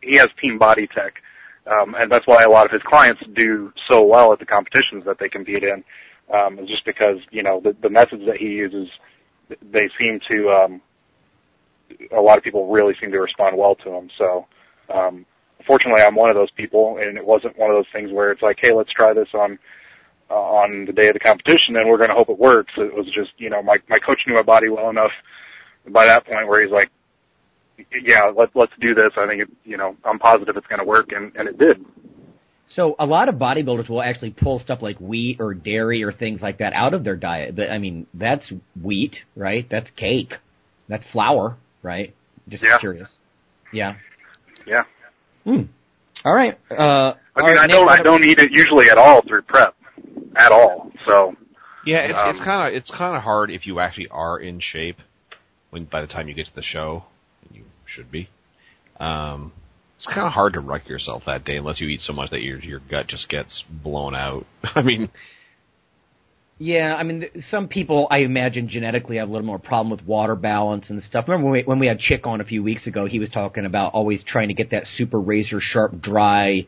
[0.02, 1.22] he has team body tech.
[1.68, 5.04] Um and that's why a lot of his clients do so well at the competitions
[5.04, 5.84] that they compete in.
[6.34, 8.88] Um is just because, you know, the the methods that he uses
[9.70, 10.82] they seem to um
[12.10, 14.10] a lot of people really seem to respond well to him.
[14.18, 14.48] So
[14.94, 15.26] um
[15.66, 18.42] fortunately I'm one of those people and it wasn't one of those things where it's
[18.42, 19.60] like, hey, let's try this on
[20.30, 22.74] uh, on the day of the competition and we're going to hope it works.
[22.78, 25.12] It was just, you know, my my coach knew my body well enough
[25.90, 26.90] by that point where he's like,
[28.04, 29.12] yeah, let let's do this.
[29.18, 31.84] I think it, you know, I'm positive it's going to work and and it did.
[32.68, 36.40] So a lot of bodybuilders will actually pull stuff like wheat or dairy or things
[36.42, 37.56] like that out of their diet.
[37.56, 39.68] But I mean, that's wheat, right?
[39.70, 40.34] That's cake.
[40.88, 42.14] That's flour, right?
[42.48, 42.78] Just Yeah.
[42.78, 43.18] curious.
[43.74, 43.96] Yeah.
[44.68, 44.84] Yeah.
[45.44, 45.64] Hmm.
[46.26, 46.58] All right.
[46.72, 49.22] Uh, I mean, right, I Nick, don't what I don't eat it usually at all
[49.22, 49.76] through prep
[50.36, 50.92] at all.
[51.06, 51.36] So
[51.86, 54.60] Yeah, it's it's Um, kind of it's kind of hard if you actually are in
[54.60, 54.98] shape
[55.70, 57.06] when by the time you get to the show,
[57.52, 58.30] you should be.
[59.00, 59.54] Um,
[59.96, 62.42] it's kind of hard to wreck yourself that day unless you eat so much that
[62.42, 64.46] your your gut just gets blown out.
[64.64, 65.10] I mean,
[66.62, 70.36] Yeah, I mean, some people I imagine genetically have a little more problem with water
[70.36, 71.26] balance and stuff.
[71.30, 73.06] Remember when we, when we had Chick on a few weeks ago?
[73.06, 76.68] He was talking about always trying to get that super razor sharp, dry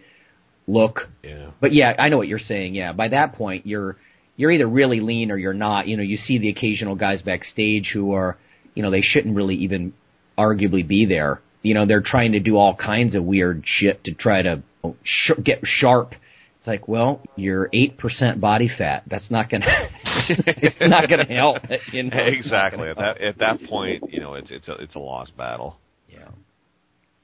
[0.66, 1.10] look.
[1.24, 1.52] yeah.
[1.60, 2.74] But yeah, I know what you're saying.
[2.74, 3.98] Yeah, by that point, you're
[4.38, 5.88] you're either really lean or you're not.
[5.88, 8.38] You know, you see the occasional guys backstage who are,
[8.74, 9.94] you know, they shouldn't really even
[10.38, 11.42] arguably be there.
[11.64, 14.64] You know, they're trying to do all kinds of weird shit to try to
[15.04, 16.16] sh- get sharp.
[16.62, 19.02] It's like, well, you're eight percent body fat.
[19.08, 19.66] That's not gonna,
[20.06, 21.58] it's not gonna help.
[21.92, 22.16] You know?
[22.16, 22.88] Exactly.
[22.88, 25.78] gonna At that at that point, you know, it's it's a it's a lost battle.
[26.08, 26.28] Yeah.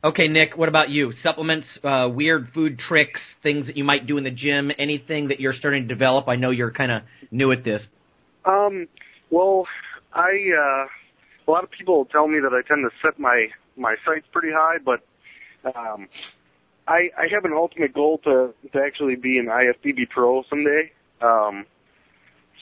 [0.03, 1.11] Okay, Nick, what about you?
[1.21, 5.39] Supplements, uh, weird food tricks, things that you might do in the gym, anything that
[5.39, 6.27] you're starting to develop?
[6.27, 7.85] I know you're kind of new at this.
[8.43, 8.87] Um,
[9.29, 9.67] well,
[10.13, 10.87] I uh,
[11.47, 14.51] a lot of people tell me that I tend to set my my sights pretty
[14.51, 15.01] high, but
[15.75, 16.07] um,
[16.87, 20.91] I I have an ultimate goal to to actually be an IFBB pro someday.
[21.21, 21.65] Um,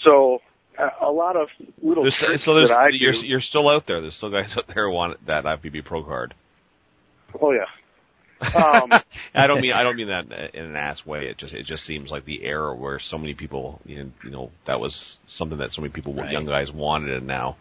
[0.04, 0.40] so
[0.80, 1.48] a, a lot of
[1.82, 3.20] little There's, tricks so there's, that I you're do.
[3.26, 4.02] you're still out there.
[4.02, 6.34] There's still guys out there who want that IFBB Pro card.
[7.40, 7.66] Oh yeah.
[8.54, 8.92] Um,
[9.34, 11.28] I don't mean I don't mean that in an ass way.
[11.28, 14.30] It just it just seems like the era where so many people you know, you
[14.30, 14.94] know that was
[15.38, 16.32] something that so many people Right.
[16.32, 17.56] young guys wanted, and now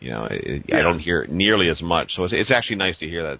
[0.00, 0.78] you know it, Yeah.
[0.78, 2.14] I don't hear it nearly as much.
[2.16, 3.38] So it's it's actually nice to hear that.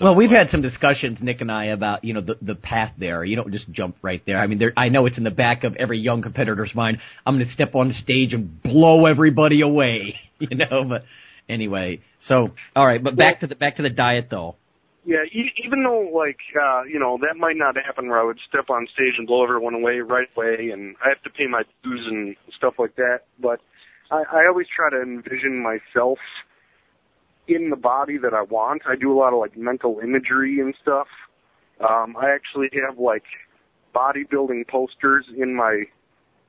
[0.00, 3.24] Well, we've had some discussions, Nick and I, about you know the the path there.
[3.24, 4.38] You don't just jump right there.
[4.38, 6.98] I mean, there, I know it's in the back of every young competitor's mind.
[7.24, 10.84] I'm going to step on stage and blow everybody away, you know.
[10.84, 11.04] But
[11.48, 14.56] anyway, so all right, but back to the back to the diet though.
[15.06, 18.40] Yeah, e- even though like uh, you know that might not happen where I would
[18.48, 21.62] step on stage and blow everyone away right away, and I have to pay my
[21.84, 23.20] dues and stuff like that.
[23.38, 23.60] But
[24.10, 26.18] I, I always try to envision myself
[27.46, 28.82] in the body that I want.
[28.86, 31.08] I do a lot of like mental imagery and stuff.
[31.80, 33.24] Um, I actually have like
[33.94, 35.84] bodybuilding posters in my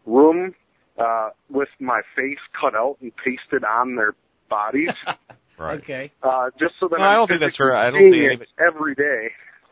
[0.06, 0.56] room
[0.98, 4.14] uh, with my face cut out and pasted on their
[4.50, 4.91] bodies.
[5.58, 5.80] Right.
[5.80, 6.12] Okay.
[6.22, 7.76] Uh, just so that No, I'm I don't think that's physically fair.
[7.78, 9.32] I don't think it every day.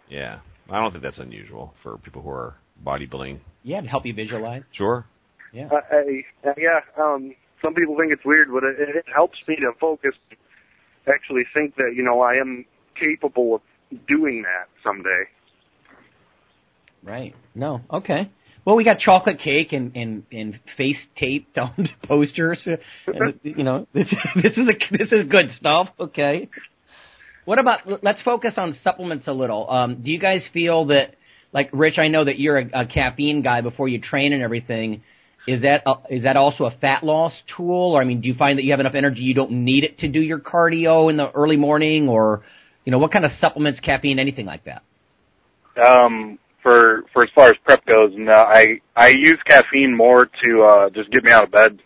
[0.09, 0.39] Yeah.
[0.69, 2.55] I don't think that's unusual for people who are
[2.85, 3.39] bodybuilding.
[3.63, 4.63] Yeah, to help you visualize.
[4.71, 5.05] Sure.
[5.51, 5.67] Yeah.
[5.71, 9.57] Uh, I, uh, yeah, um, some people think it's weird, but it, it helps me
[9.57, 10.15] to focus.
[11.07, 12.65] Actually, think that you know I am
[12.99, 13.61] capable of
[14.07, 15.23] doing that someday.
[17.03, 17.35] Right.
[17.53, 17.81] No.
[17.91, 18.31] Okay.
[18.65, 22.65] Well, we got chocolate cake and and, and face taped on posters.
[23.43, 25.89] You know, this, this is a, this is good stuff.
[25.99, 26.49] Okay.
[27.45, 28.03] What about?
[28.03, 29.69] Let's focus on supplements a little.
[29.69, 31.15] Um, do you guys feel that,
[31.51, 31.97] like Rich?
[31.97, 35.03] I know that you're a, a caffeine guy before you train and everything.
[35.45, 37.93] Is that a, is that also a fat loss tool?
[37.95, 39.99] Or I mean, do you find that you have enough energy you don't need it
[39.99, 42.43] to do your cardio in the early morning, or
[42.85, 44.83] you know, what kind of supplements, caffeine, anything like that?
[45.81, 50.63] Um, for for as far as prep goes, no, I I use caffeine more to
[50.63, 51.79] uh, just get me out of bed.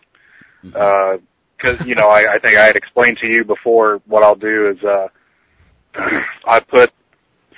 [0.62, 4.00] Because you know, I, I think I had explained to you before.
[4.06, 5.08] What I'll do is uh,
[6.46, 6.92] I put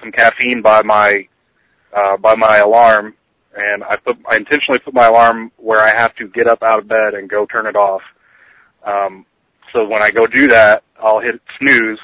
[0.00, 1.28] some caffeine by my
[1.94, 3.14] uh, by my alarm,
[3.56, 6.78] and I put I intentionally put my alarm where I have to get up out
[6.78, 8.02] of bed and go turn it off.
[8.84, 9.26] Um,
[9.72, 11.98] so when I go do that, I'll hit snooze,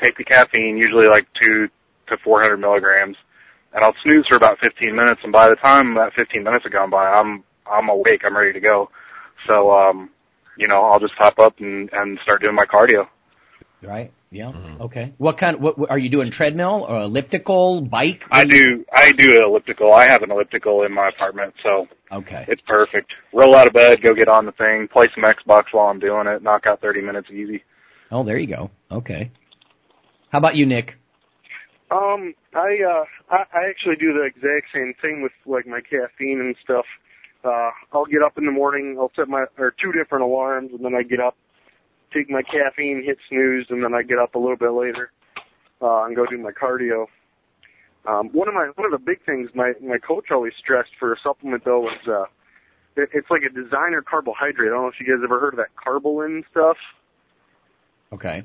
[0.00, 1.68] take the caffeine, usually like two
[2.08, 3.16] to 400 milligrams,
[3.72, 5.20] and I'll snooze for about 15 minutes.
[5.24, 8.22] And by the time that 15 minutes have gone by, I'm I'm awake.
[8.24, 8.90] I'm ready to go.
[9.46, 10.10] So um,
[10.56, 13.08] you know, I'll just hop up and and start doing my cardio.
[13.82, 14.12] Right.
[14.34, 14.50] Yeah.
[14.80, 15.14] Okay.
[15.18, 15.60] What kind?
[15.60, 16.32] What, what are you doing?
[16.32, 18.20] Treadmill or elliptical bike?
[18.32, 19.92] I do I do an elliptical.
[19.92, 22.44] I have an elliptical in my apartment, so Okay.
[22.48, 23.12] it's perfect.
[23.32, 26.26] Roll out of bed, go get on the thing, play some Xbox while I'm doing
[26.26, 27.62] it, knock out 30 minutes easy.
[28.10, 28.70] Oh, there you go.
[28.90, 29.30] Okay.
[30.30, 30.96] How about you, Nick?
[31.92, 36.40] Um, I uh, I, I actually do the exact same thing with like my caffeine
[36.40, 36.86] and stuff.
[37.44, 38.96] Uh, I'll get up in the morning.
[38.98, 41.36] I'll set my or two different alarms, and then I get up,
[42.14, 45.10] take my caffeine, hit snooze, and then I get up a little bit later
[45.82, 47.06] uh, and go do my cardio.
[48.06, 51.14] Um, one of my one of the big things my my coach always stressed for
[51.14, 52.24] a supplement though was uh,
[52.96, 54.68] it, it's like a designer carbohydrate.
[54.68, 56.76] I don't know if you guys ever heard of that Karbolyn stuff.
[58.12, 58.44] Okay.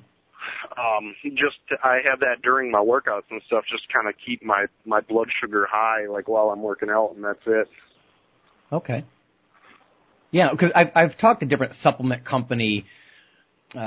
[0.77, 4.67] Um, just I have that during my workouts and stuff, just kind of keep my
[4.85, 7.67] my blood sugar high, like while I'm working out, and that's it.
[8.71, 9.03] Okay.
[10.31, 12.85] Yeah, because I've I've talked to different supplement company.
[13.75, 13.79] Uh,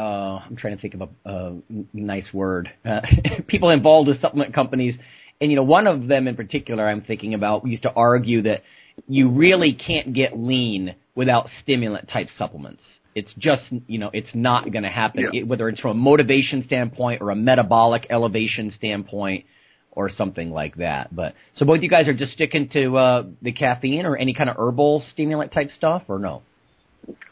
[0.47, 1.55] I'm trying to think of a, a
[1.93, 2.70] nice word.
[2.85, 3.01] Uh,
[3.49, 4.95] people involved with supplement companies,
[5.41, 8.62] and you know, one of them in particular, I'm thinking about, used to argue that
[9.09, 12.83] you really can't get lean without stimulant type supplements.
[13.14, 15.41] It's just, you know, it's not going to happen, Yeah.
[15.41, 19.45] it- whether it's from a motivation standpoint or a metabolic elevation standpoint
[19.91, 21.14] or something like that.
[21.14, 24.49] But so both you guys are just sticking to uh, the caffeine or any kind
[24.49, 26.43] of herbal stimulant type stuff, or no?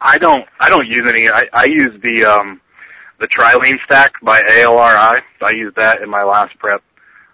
[0.00, 1.28] I don't I don't use any.
[1.28, 2.60] I, I use the um
[3.18, 5.22] the Trilene stack by ALRI.
[5.42, 6.82] I use that in my last prep.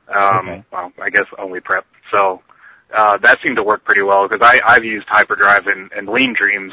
[0.09, 0.65] Um, Okay.
[0.73, 1.87] well, I guess only prep.
[2.11, 2.43] So
[2.95, 6.33] uh, that seemed to work pretty well because I I've used Hyperdrive and, and Lean
[6.35, 6.73] Dreams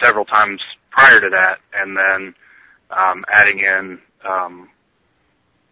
[0.00, 2.34] several times prior to that, and then
[2.90, 4.68] um, adding in um,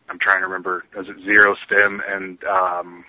[0.09, 3.05] I'm trying to remember is it Zero Stem and um,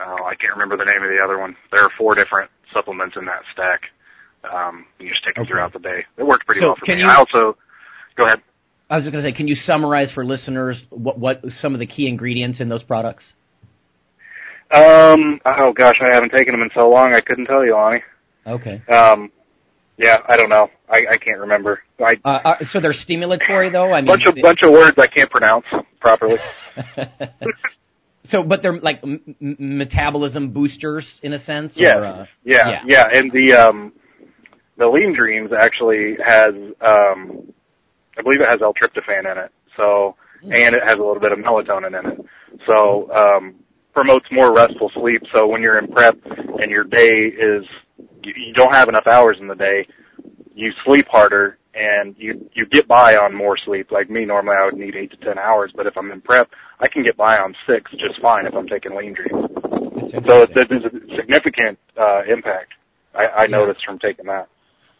[0.00, 1.56] oh, I can't remember the name of the other one.
[1.72, 3.82] There are four different supplements in that stack.
[4.44, 5.50] Um, you just take them Okay.
[5.52, 6.04] throughout the day.
[6.16, 7.02] It worked pretty So well for can me.
[7.02, 7.56] you- I also
[8.16, 8.40] go ahead.
[8.90, 11.80] I was just going to say, can you summarize for listeners what what some of
[11.80, 13.24] the key ingredients in those products?
[14.70, 17.14] Um, oh gosh, I haven't taken them in so long.
[17.14, 18.02] I couldn't tell you, Lonnie.
[18.46, 18.82] Okay.
[18.88, 19.30] Um,
[19.96, 20.70] yeah, I don't know.
[20.88, 21.82] I, I can't remember.
[21.98, 23.92] I Uh, uh, so they're stimulatory, though.
[23.92, 25.64] I mean, bunch of bunch of words I can't pronounce
[26.00, 26.36] properly.
[28.30, 31.72] so, but they're like m- metabolism boosters in a sense.
[31.76, 31.96] Yes.
[31.96, 32.82] Or, uh, yeah, yeah.
[32.86, 33.92] yeah, and the um,
[34.78, 37.52] the Lean Dreams actually has um,
[38.16, 39.52] I believe it has L-tryptophan in it.
[39.76, 42.24] So and it has a little bit of melatonin in it.
[42.66, 43.56] So um,
[43.92, 45.22] promotes more restful sleep.
[45.32, 47.64] So when you're in prep and your day is
[48.22, 49.86] you, you don't have enough hours in the day,
[50.54, 53.90] you sleep harder and you you get by on more sleep.
[53.90, 56.50] Like me, normally I would need eight to ten hours, but if I'm in prep,
[56.80, 59.48] I can get by on six just fine if I'm taking Lean Dreams.
[60.26, 62.72] So there's a significant uh, impact
[63.14, 64.48] I, I noticed from taking that.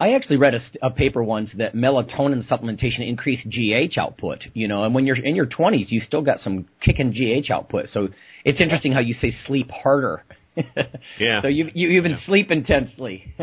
[0.01, 4.45] I actually read a, a, paper once that melatonin supplementation increased GH output.
[4.55, 7.89] You know, and when you're in your 20s, you still got some kicking GH output.
[7.89, 8.09] So
[8.45, 10.23] it's interesting how you say sleep harder.
[11.19, 11.43] yeah.
[11.43, 12.21] So you you even yeah.
[12.27, 13.35] sleep intensely.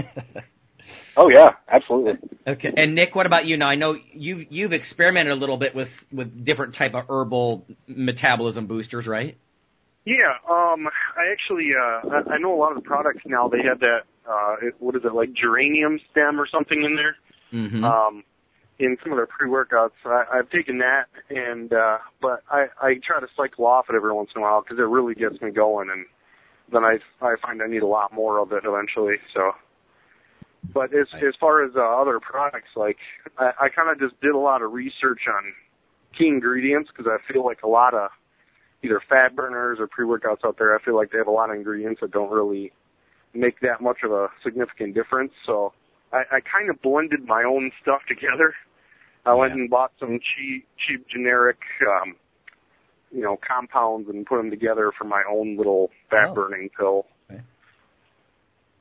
[1.17, 2.19] oh yeah, absolutely.
[2.47, 2.73] Okay.
[2.75, 3.57] And Nick, what about you?
[3.57, 7.65] Now I know you've you've experimented a little bit with with different type of herbal
[7.87, 9.37] metabolism boosters, right?
[10.05, 10.87] Yeah, um,
[11.17, 13.49] I actually uh, I, I know a lot of the products now.
[13.49, 17.17] They have that uh, it, what is it like geranium stem or something in there.
[17.53, 17.83] Mm-hmm.
[17.83, 18.23] Um,
[18.77, 23.19] in some of their pre-workouts, I, I've taken that, and uh, but I I try
[23.19, 25.89] to cycle off it every once in a while because it really gets me going,
[25.89, 26.05] and
[26.71, 29.17] then I I find I need a lot more of it eventually.
[29.33, 29.55] So,
[30.73, 32.97] but as as far as uh, other products, like
[33.37, 35.53] I, I kind of just did a lot of research on
[36.17, 38.09] key ingredients because I feel like a lot of
[38.83, 41.55] either fat burners or pre-workouts out there, I feel like they have a lot of
[41.55, 42.71] ingredients that don't really
[43.35, 45.31] make that much of a significant difference.
[45.45, 45.73] So
[46.11, 48.53] I, I kind of blended my own stuff together.
[49.25, 51.57] I went and bought some cheap, cheap generic,
[51.87, 52.15] um,
[53.11, 57.07] you know, compounds and put them together for my own little fat burning pill.
[57.31, 57.41] Okay.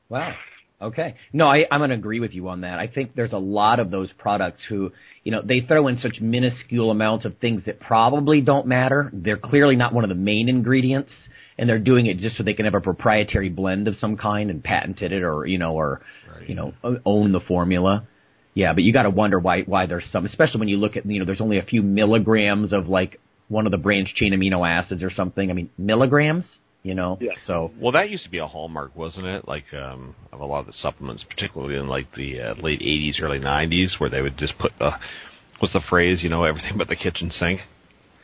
[0.09, 0.35] Wow.
[0.81, 1.15] Okay.
[1.31, 2.79] No, I, I'm going to agree with you on that.
[2.79, 4.91] I think there's a lot of those products who,
[5.23, 9.09] you know, they throw in such minuscule amounts of things that probably don't matter.
[9.13, 11.13] They're clearly not one of the main ingredients,
[11.57, 14.49] and they're doing it just so they can have a proprietary blend of some kind
[14.49, 16.01] and patented it, or you know, or
[16.33, 16.49] right.
[16.49, 16.73] you know,
[17.05, 18.07] own the formula.
[18.53, 21.05] Yeah, but you got to wonder why why there's some, especially when you look at
[21.05, 24.67] you know, there's only a few milligrams of like one of the branch chain amino
[24.67, 25.49] acids or something.
[25.49, 26.45] I mean, milligrams
[26.85, 27.17] you know.
[27.19, 27.31] Yeah.
[27.45, 29.47] So well, that used to be a hallmark, wasn't it?
[29.47, 33.19] Like um, of a lot of the supplements, particularly in like the uh, late '80s,
[33.19, 34.91] early '90s, where they would just put the
[35.59, 36.21] what's the phrase?
[36.21, 37.61] You know, everything but the kitchen sink.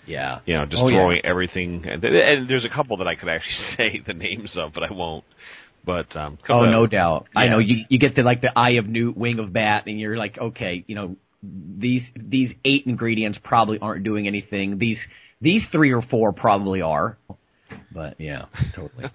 [0.06, 0.40] Yeah.
[0.46, 1.22] You know, just oh, yeah.
[1.24, 1.86] everything.
[1.88, 4.92] And, and there's a couple that I could actually say the names of, but I
[4.92, 5.24] won't.
[5.84, 7.28] But um, oh, no doubt.
[7.34, 7.42] Yeah.
[7.42, 10.00] I know you you get the like the eye of newt, wing of bat, and
[10.00, 14.78] you're like, okay, you know, these these eight ingredients probably aren't doing anything.
[14.78, 15.00] These
[15.42, 17.18] these three or four probably are.
[17.92, 18.46] But yeah,
[18.76, 19.06] totally.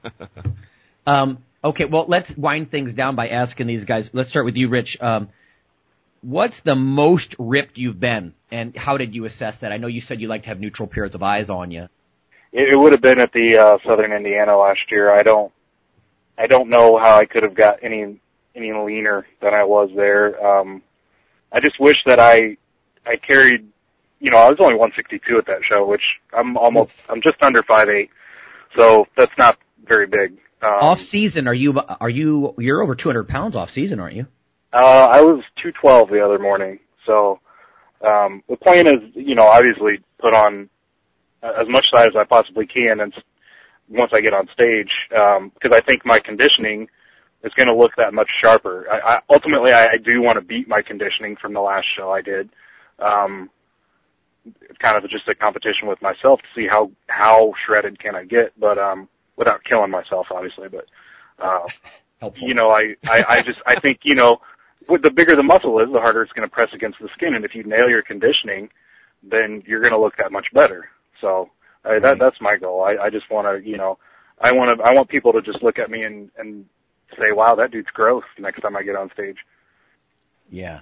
[1.07, 4.11] um, okay, well, let's wind things down by asking these guys.
[4.13, 4.97] Let's start with you, Rich.
[5.01, 5.29] Um,
[6.21, 9.73] what's the most ripped you've been, and how did you assess that?
[9.73, 11.89] I know you said you like to have neutral pairs of eyes on you.
[12.53, 15.11] It, it would have been at the uh, Southern Indiana last year.
[15.11, 15.53] I don't,
[16.39, 18.21] I don't know how I could have got any
[18.55, 20.45] any leaner than I was there.
[20.45, 20.83] Um,
[21.53, 22.57] I just wish that I
[23.07, 23.67] I carried
[24.21, 26.03] you know, I was only 162 at that show, which
[26.33, 28.11] I'm almost, I'm just under five eight.
[28.75, 30.33] So that's not very big.
[30.63, 34.27] Um, off season, are you are you you're over 200 pounds off season, aren't you?
[34.77, 36.79] Uh, I was 212 the other morning.
[37.07, 37.41] So
[38.07, 40.69] um, the plan is, you know, obviously put on
[41.43, 43.15] as much size as I possibly can, and
[43.89, 46.89] once I get on stage, because um, I think my conditioning
[47.43, 48.87] is going to look that much sharper.
[48.91, 52.11] I, I, ultimately, I, I do want to beat my conditioning from the last show
[52.11, 52.51] I did.
[52.99, 53.49] Um,
[54.61, 58.25] it's kind of just a competition with myself to see how how shredded can I
[58.25, 60.69] get, but um, without killing myself, obviously.
[60.69, 60.87] But
[61.39, 61.67] uh,
[62.37, 64.39] you know, I, I I just I think you know,
[64.89, 67.45] the bigger the muscle is, the harder it's going to press against the skin, and
[67.45, 68.71] if you nail your conditioning,
[69.23, 70.89] then you're going to look that much better.
[71.21, 71.51] So
[71.85, 72.83] I, that that's my goal.
[72.83, 73.99] I, I just want to you know,
[74.41, 76.67] I want to I want people to just look at me and and
[77.19, 79.39] say, wow, that dude's growth next time I get on stage.
[80.51, 80.81] Yeah.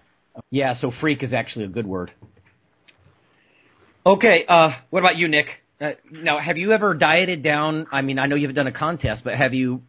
[0.51, 2.13] Yeah, so freak is actually a good word.
[4.05, 5.63] Okay, uh, what about you, Nick?
[5.81, 7.87] Uh, now, have you ever dieted down?
[7.91, 9.83] I mean, I know you haven't done a contest, but have you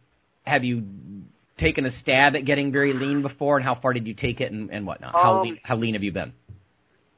[0.44, 0.84] have you
[1.58, 4.52] taken a stab at getting very lean before, and how far did you take it,
[4.52, 5.12] and, and whatnot?
[5.12, 6.32] How um, lean, how lean have you been?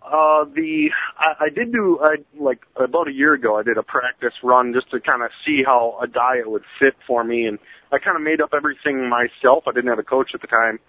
[0.02, 3.58] Uh, the I, I did do I like about a year ago.
[3.58, 6.94] I did a practice run just to kind of see how a diet would fit
[7.06, 7.58] for me, and
[7.92, 9.64] I kind of made up everything myself.
[9.66, 10.80] I didn't have a coach at the time,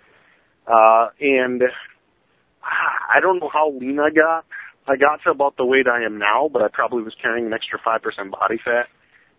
[0.67, 1.63] uh, and
[2.63, 4.45] I don't know how lean I got.
[4.87, 7.53] I got to about the weight I am now, but I probably was carrying an
[7.53, 8.87] extra 5% body fat.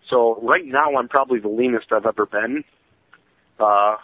[0.08, 2.64] So right now I'm probably the leanest I've ever been.
[3.60, 3.96] Uh,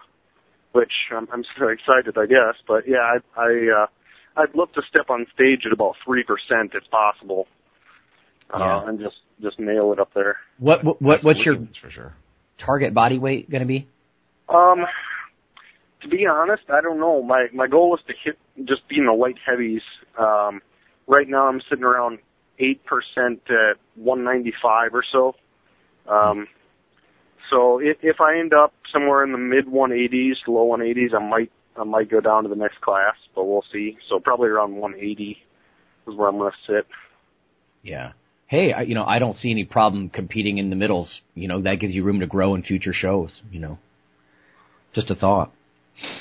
[0.77, 2.57] which I'm, I'm so excited, I guess.
[2.69, 3.87] But yeah, I, I, uh,
[4.37, 7.49] I'd love to step on stage at about 3% if possible.
[8.51, 8.89] Uh, yeah.
[8.89, 10.37] and just, just nail it up there.
[10.59, 12.15] What, what, what what's your sure.
[12.59, 13.89] target body weight going to be?
[14.49, 14.87] Um,
[16.03, 17.23] to be honest, I don't know.
[17.23, 19.83] My, my goal is to hit just be in the light heavies.
[20.19, 20.61] Um,
[21.07, 22.19] right now I'm sitting around
[22.61, 22.79] 8%
[23.51, 25.35] at 195 or so.
[26.07, 26.49] Um,
[27.51, 31.53] so if, if I end up somewhere in the mid 180s, low 180s, I might,
[31.77, 33.99] I might go down to the next class, but we'll see.
[34.09, 35.39] So probably around 180
[36.07, 36.87] is where I'm going to sit.
[37.83, 38.13] Yeah.
[38.49, 41.21] Hey, I, you know, I don't see any problem competing in the middles.
[41.35, 43.79] You know, that gives you room to grow in future shows, you know.
[44.95, 45.53] Just a thought.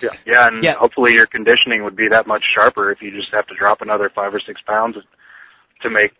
[0.02, 0.74] Yeah, yeah, and Yeah.
[0.76, 4.10] hopefully your conditioning would be that much sharper if you just have to drop another
[4.10, 4.98] five or six pounds
[5.82, 6.14] to make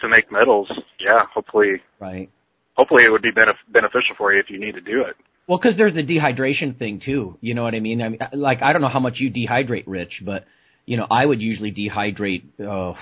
[0.00, 0.70] to make medals.
[1.00, 2.30] Yeah, hopefully, Right.
[2.78, 5.16] Hopefully it would be benef- beneficial for you if you need to do it.
[5.48, 7.36] Well, because there's the dehydration thing too.
[7.40, 8.00] You know what I mean?
[8.00, 10.46] I mean, like I don't know how much you dehydrate, Rich, but
[10.86, 12.44] you know, I would usually dehydrate.
[12.60, 12.94] Uh,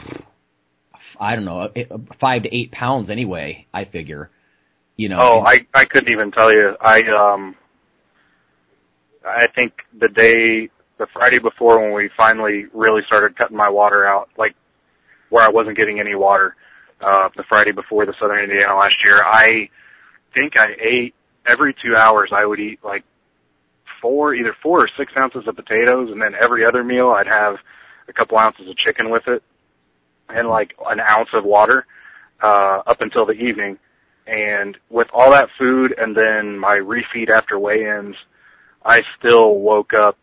[1.20, 1.84] I don't know, eh,
[2.20, 3.66] five to eight pounds anyway.
[3.72, 4.30] I figure.
[4.96, 5.18] You know.
[5.20, 6.76] Oh, I I couldn't even tell you.
[6.80, 7.54] I um
[9.26, 14.06] I think the day the Friday before when we finally really started cutting my water
[14.06, 14.54] out, like
[15.28, 16.56] where I wasn't getting any water,
[17.01, 19.68] uh the Friday before the Southern Indiana last year, I
[20.34, 23.05] think I ate every two hours I would eat like
[24.01, 27.57] four either four or six ounces of potatoes and then every other meal I'd have
[28.09, 29.42] a couple ounces of chicken with it
[30.28, 31.86] and like an ounce of water
[32.42, 33.78] uh up until the evening.
[34.26, 38.16] And with all that food and then my refeed after weigh-ins,
[38.84, 40.18] I still woke up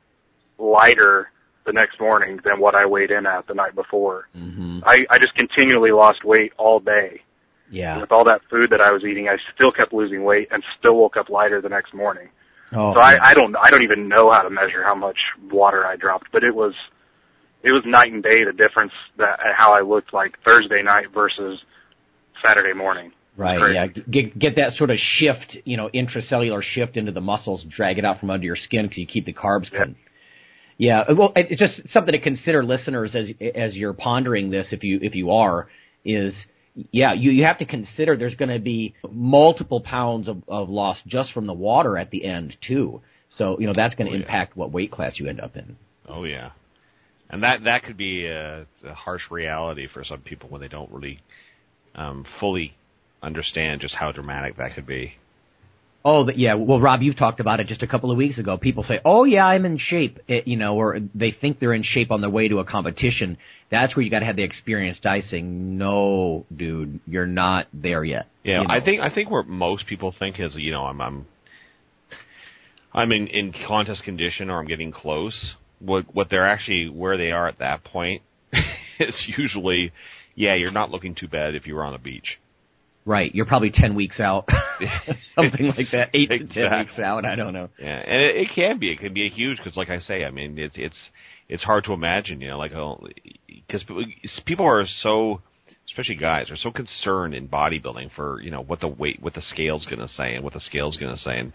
[0.58, 1.32] lighter
[1.66, 4.28] the next morning than what I weighed in at the night before.
[4.36, 4.84] Mhm.
[4.86, 7.22] I, I just continually lost weight all day.
[7.70, 8.00] Yeah.
[8.00, 10.96] With all that food that I was eating, I still kept losing weight and still
[10.96, 12.30] woke up lighter the next morning.
[12.72, 15.18] Oh, so I, I don't I don't even know how to measure how much
[15.52, 16.74] water I dropped, but it was
[17.64, 21.64] it was night and day the difference that how I looked like Thursday night versus
[22.44, 23.12] Saturday morning.
[23.36, 23.74] Right.
[23.74, 23.88] Yeah.
[23.88, 28.06] Get get that sort of shift, you know, intracellular shift into the muscles, drag it
[28.06, 29.72] out from under your skin because you keep the carbs.
[29.72, 29.86] Yeah.
[30.78, 31.04] Yeah.
[31.08, 31.14] Yeah.
[31.14, 34.68] Well, it's just something to consider, listeners, as as you're pondering this.
[34.72, 35.68] If you if you are,
[36.06, 36.34] is
[36.92, 40.98] yeah, you you have to consider there's going to be multiple pounds of, of loss
[41.08, 43.02] just from the water at the end too.
[43.30, 44.24] So you know that's going to Oh, yeah.
[44.26, 45.78] impact what weight class you end up in.
[46.08, 46.52] Oh yeah,
[47.30, 50.92] and that that could be a, a harsh reality for some people when they don't
[50.92, 51.20] really
[51.96, 52.76] um, fully
[53.22, 55.14] understand just how dramatic that could be.
[56.06, 56.56] Oh, but yeah.
[56.56, 58.58] Well, Rob, you've talked about it just a couple of weeks ago.
[58.58, 61.84] People say, "Oh, yeah, I'm in shape," it, you know, or they think they're in
[61.84, 63.38] shape on their way to a competition.
[63.72, 68.04] That's where you got to have the experienced guy saying, "No, dude, you're not there
[68.04, 68.74] yet." Yeah, You know?
[68.74, 71.26] I think I think what most people think is you know I'm I'm
[72.94, 75.54] I'm in in contest condition or I'm getting close.
[75.80, 78.24] What what they're actually where they are at that point
[79.00, 79.94] is usually
[80.36, 82.40] yeah you're not looking too bad if you were on the beach.
[83.06, 83.34] Right.
[83.34, 84.48] You're probably ten weeks out,
[85.36, 87.26] something like that, eight to ten weeks out.
[87.26, 87.70] I don't know.
[87.80, 88.92] Yeah, and it, it can be.
[88.92, 90.98] It can be a huge because, like I say, I mean, it's it's
[91.50, 92.42] it's hard to imagine.
[92.42, 93.06] You know, like oh,
[93.48, 93.84] because
[94.46, 95.42] people are so,
[95.88, 99.42] especially guys, are so concerned in bodybuilding for you know what the weight, what the
[99.42, 101.54] scale's going to say, and what the scale's going to say, and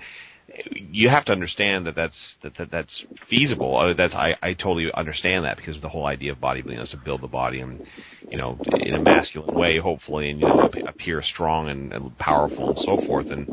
[0.75, 3.95] you have to understand that that's that, that that's feasible.
[3.97, 7.21] That's I I totally understand that because the whole idea of bodybuilding is to build
[7.21, 7.85] the body and
[8.31, 12.71] you know in a masculine way, hopefully, and you know appear strong and, and powerful
[12.71, 13.47] and so forth, and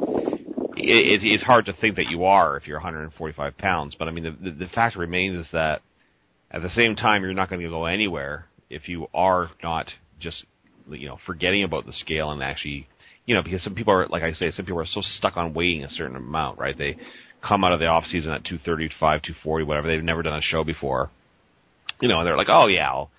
[0.77, 3.95] it, it's hard to think that you are if you're 145 pounds.
[3.97, 5.81] But I mean, the, the, the fact remains is that
[6.51, 9.89] at the same time, you're not going to go anywhere if you are not
[10.19, 10.45] just,
[10.89, 12.87] you know, forgetting about the scale and actually,
[13.25, 15.53] you know, because some people are, like I say, some people are so stuck on
[15.53, 16.77] weighing a certain amount, right?
[16.77, 16.97] They
[17.41, 19.87] come out of the off season at 235, 240, whatever.
[19.87, 21.09] They've never done a show before,
[22.01, 23.09] you know, and they're like, oh yeah, I'll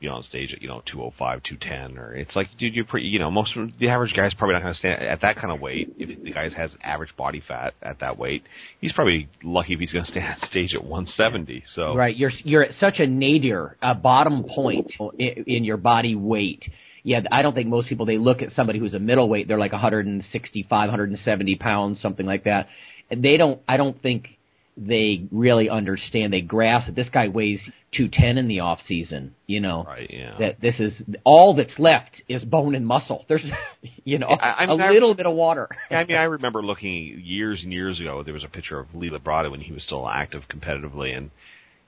[0.00, 3.18] be on stage at, you know, 205, 210, or it's like, dude, you're pretty, you
[3.18, 5.60] know, most of the average guy's probably not going to stand at that kind of
[5.60, 5.94] weight.
[5.98, 8.42] If the guy has average body fat at that weight,
[8.80, 11.64] he's probably lucky if he's going to stand on stage at 170.
[11.74, 12.14] So, Right.
[12.16, 16.64] You're you're at such a nadir, a bottom point in, in your body weight.
[17.06, 19.72] Yeah, I don't think most people they look at somebody who's a middleweight, they're like
[19.72, 22.66] 165, 170 pounds, something like that.
[23.10, 23.60] And they don't.
[23.68, 24.38] I don't think
[24.76, 26.32] they really understand.
[26.32, 27.60] They grasp that this guy weighs
[27.92, 29.34] 210 in the off season.
[29.46, 30.36] You know right, yeah.
[30.40, 33.24] that this is all that's left is bone and muscle.
[33.28, 33.44] There's,
[34.04, 35.68] you know, I- I a mean, I- little bit of water.
[35.90, 38.22] I mean, I remember looking years and years ago.
[38.22, 41.30] There was a picture of Lee Labrada when he was still active competitively, and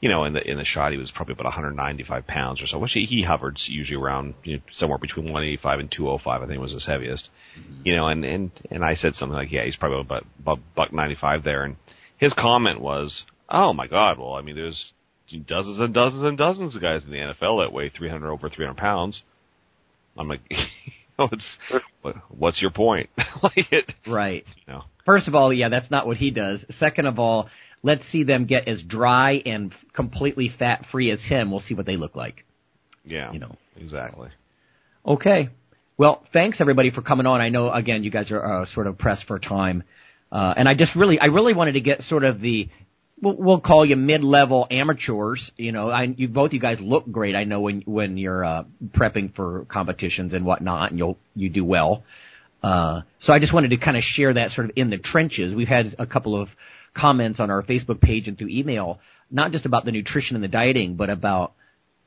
[0.01, 2.79] you know, in the in the shot, he was probably about 195 pounds or so.
[2.79, 6.43] Which he, he hovered usually around you know, somewhere between 185 and 205.
[6.43, 7.29] I think was his heaviest.
[7.59, 7.83] Mm-hmm.
[7.85, 10.93] You know, and and and I said something like, yeah, he's probably about, about buck
[10.93, 11.77] 95 there, and
[12.19, 14.93] his comment was, oh my god, well, I mean, there's
[15.47, 18.77] dozens and dozens and dozens of guys in the NFL that weigh 300 over 300
[18.77, 19.23] pounds.
[20.19, 20.41] I'm like,
[21.19, 21.57] it's
[22.29, 23.11] what's your point?
[23.43, 24.45] like it, Right.
[24.67, 24.85] you know.
[25.05, 26.65] First of all, yeah, that's not what he does.
[26.79, 27.49] Second of all,
[27.87, 31.53] let's see them get as dry and completely fat free as him.
[31.53, 32.45] We'll see what they look like.
[33.05, 33.33] Yeah.
[33.33, 33.57] You know.
[33.77, 34.31] Exactly.
[35.07, 35.51] Okay.
[35.97, 37.41] Well, thanks everybody for coming on.
[37.41, 39.85] I know again you guys are uh, sort of pressed for time,
[40.33, 42.69] uh, and I just really, I really wanted to get sort of the,
[43.23, 45.51] we'll, we'll call you mid-level amateurs.
[45.57, 47.37] You know, I, you both you guys look great.
[47.37, 51.65] I know when when you're uh, prepping for competitions and whatnot, and you'll you do
[51.65, 52.03] well.
[52.63, 55.55] Uh, so I just wanted to kind of share that sort of in the trenches.
[55.55, 56.49] We've had a couple of
[56.97, 58.99] comments on our Facebook page and through email,
[59.31, 61.53] not just about the nutrition and the dieting, but about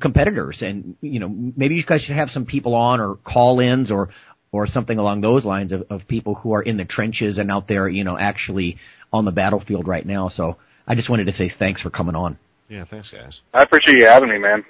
[0.01, 0.57] competitors.
[0.61, 4.09] And, you know, maybe you guys should have some people on or call-ins or,
[4.51, 7.67] or something along those lines of, of people who are in the trenches and out
[7.67, 8.77] there, you know, actually
[9.13, 10.29] on the battlefield right now.
[10.29, 12.37] So I just wanted to say thanks for coming on.
[12.69, 13.39] Yeah, thanks guys.
[13.53, 14.63] I appreciate you having me, man.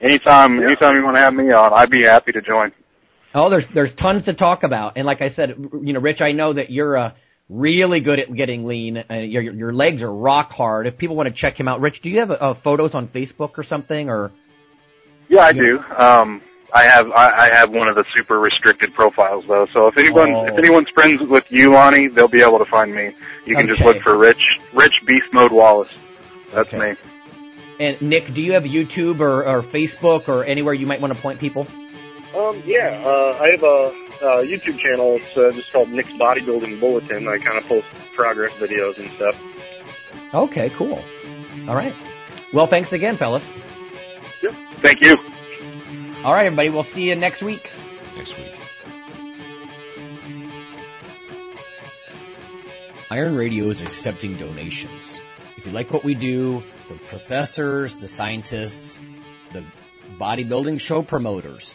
[0.00, 0.66] Anytime, yeah.
[0.66, 2.72] anytime you want to have me on, I'd be happy to join.
[3.34, 6.32] Oh, there's there's tons to talk about, and like I said, you know, Rich, I
[6.32, 7.12] know that you're uh,
[7.48, 9.04] really good at getting lean.
[9.10, 10.86] Uh, your your legs are rock hard.
[10.86, 13.58] If people want to check him out, Rich, do you have uh, photos on Facebook
[13.58, 14.32] or something, or?
[15.28, 15.78] Yeah, I do.
[15.80, 16.42] Um,
[16.72, 19.66] I have I, I have one of the super restricted profiles though.
[19.72, 20.46] So if anyone oh.
[20.46, 23.14] if anyone's friends with you, Lonnie, they'll be able to find me.
[23.46, 23.74] You can okay.
[23.74, 24.42] just look for Rich
[24.74, 25.92] Rich Beast Mode Wallace.
[26.52, 26.92] That's okay.
[26.92, 26.96] me.
[27.80, 31.20] And Nick, do you have YouTube or, or Facebook or anywhere you might want to
[31.20, 31.66] point people?
[32.36, 35.16] Um, yeah, uh, I have a, a YouTube channel.
[35.20, 37.28] It's uh, just called Nick's Bodybuilding Bulletin.
[37.28, 39.36] I kind of post progress videos and stuff.
[40.32, 41.02] Okay, cool.
[41.68, 41.94] All right.
[42.52, 43.42] Well, thanks again, fellas.
[44.42, 44.54] Yep.
[44.80, 45.16] Thank you.
[46.24, 46.70] All right, everybody.
[46.70, 47.70] We'll see you next week.
[48.16, 48.54] Next week.
[53.10, 55.20] Iron Radio is accepting donations.
[55.56, 58.98] If you like what we do, the professors, the scientists,
[59.52, 59.62] the
[60.18, 61.74] bodybuilding show promoters,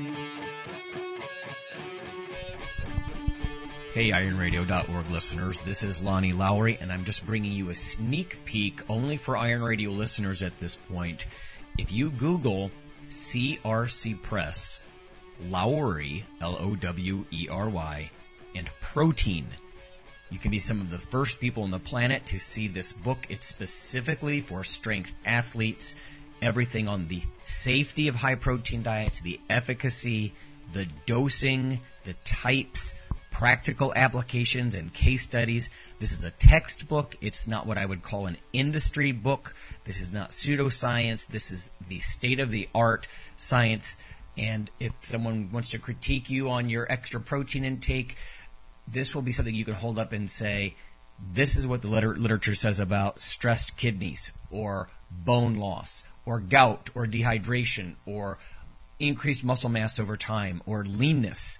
[3.93, 8.89] Hey, IronRadio.org listeners, this is Lonnie Lowery, and I'm just bringing you a sneak peek
[8.89, 11.25] only for Iron Radio listeners at this point.
[11.77, 12.71] If you Google
[13.09, 14.79] CRC Press,
[15.49, 18.09] Lowery, L O W E R Y,
[18.55, 19.47] and protein,
[20.29, 23.27] you can be some of the first people on the planet to see this book.
[23.27, 25.97] It's specifically for strength athletes,
[26.41, 30.31] everything on the safety of high protein diets, the efficacy,
[30.71, 32.95] the dosing, the types,
[33.31, 35.71] practical applications and case studies.
[35.99, 37.15] This is a textbook.
[37.21, 39.55] It's not what I would call an industry book.
[39.85, 41.25] This is not pseudoscience.
[41.27, 43.07] This is the state of the art
[43.37, 43.97] science.
[44.37, 48.15] And if someone wants to critique you on your extra protein intake,
[48.87, 50.75] this will be something you can hold up and say,
[51.33, 56.89] this is what the liter- literature says about stressed kidneys or bone loss or gout
[56.95, 58.37] or dehydration or
[58.99, 61.59] increased muscle mass over time or leanness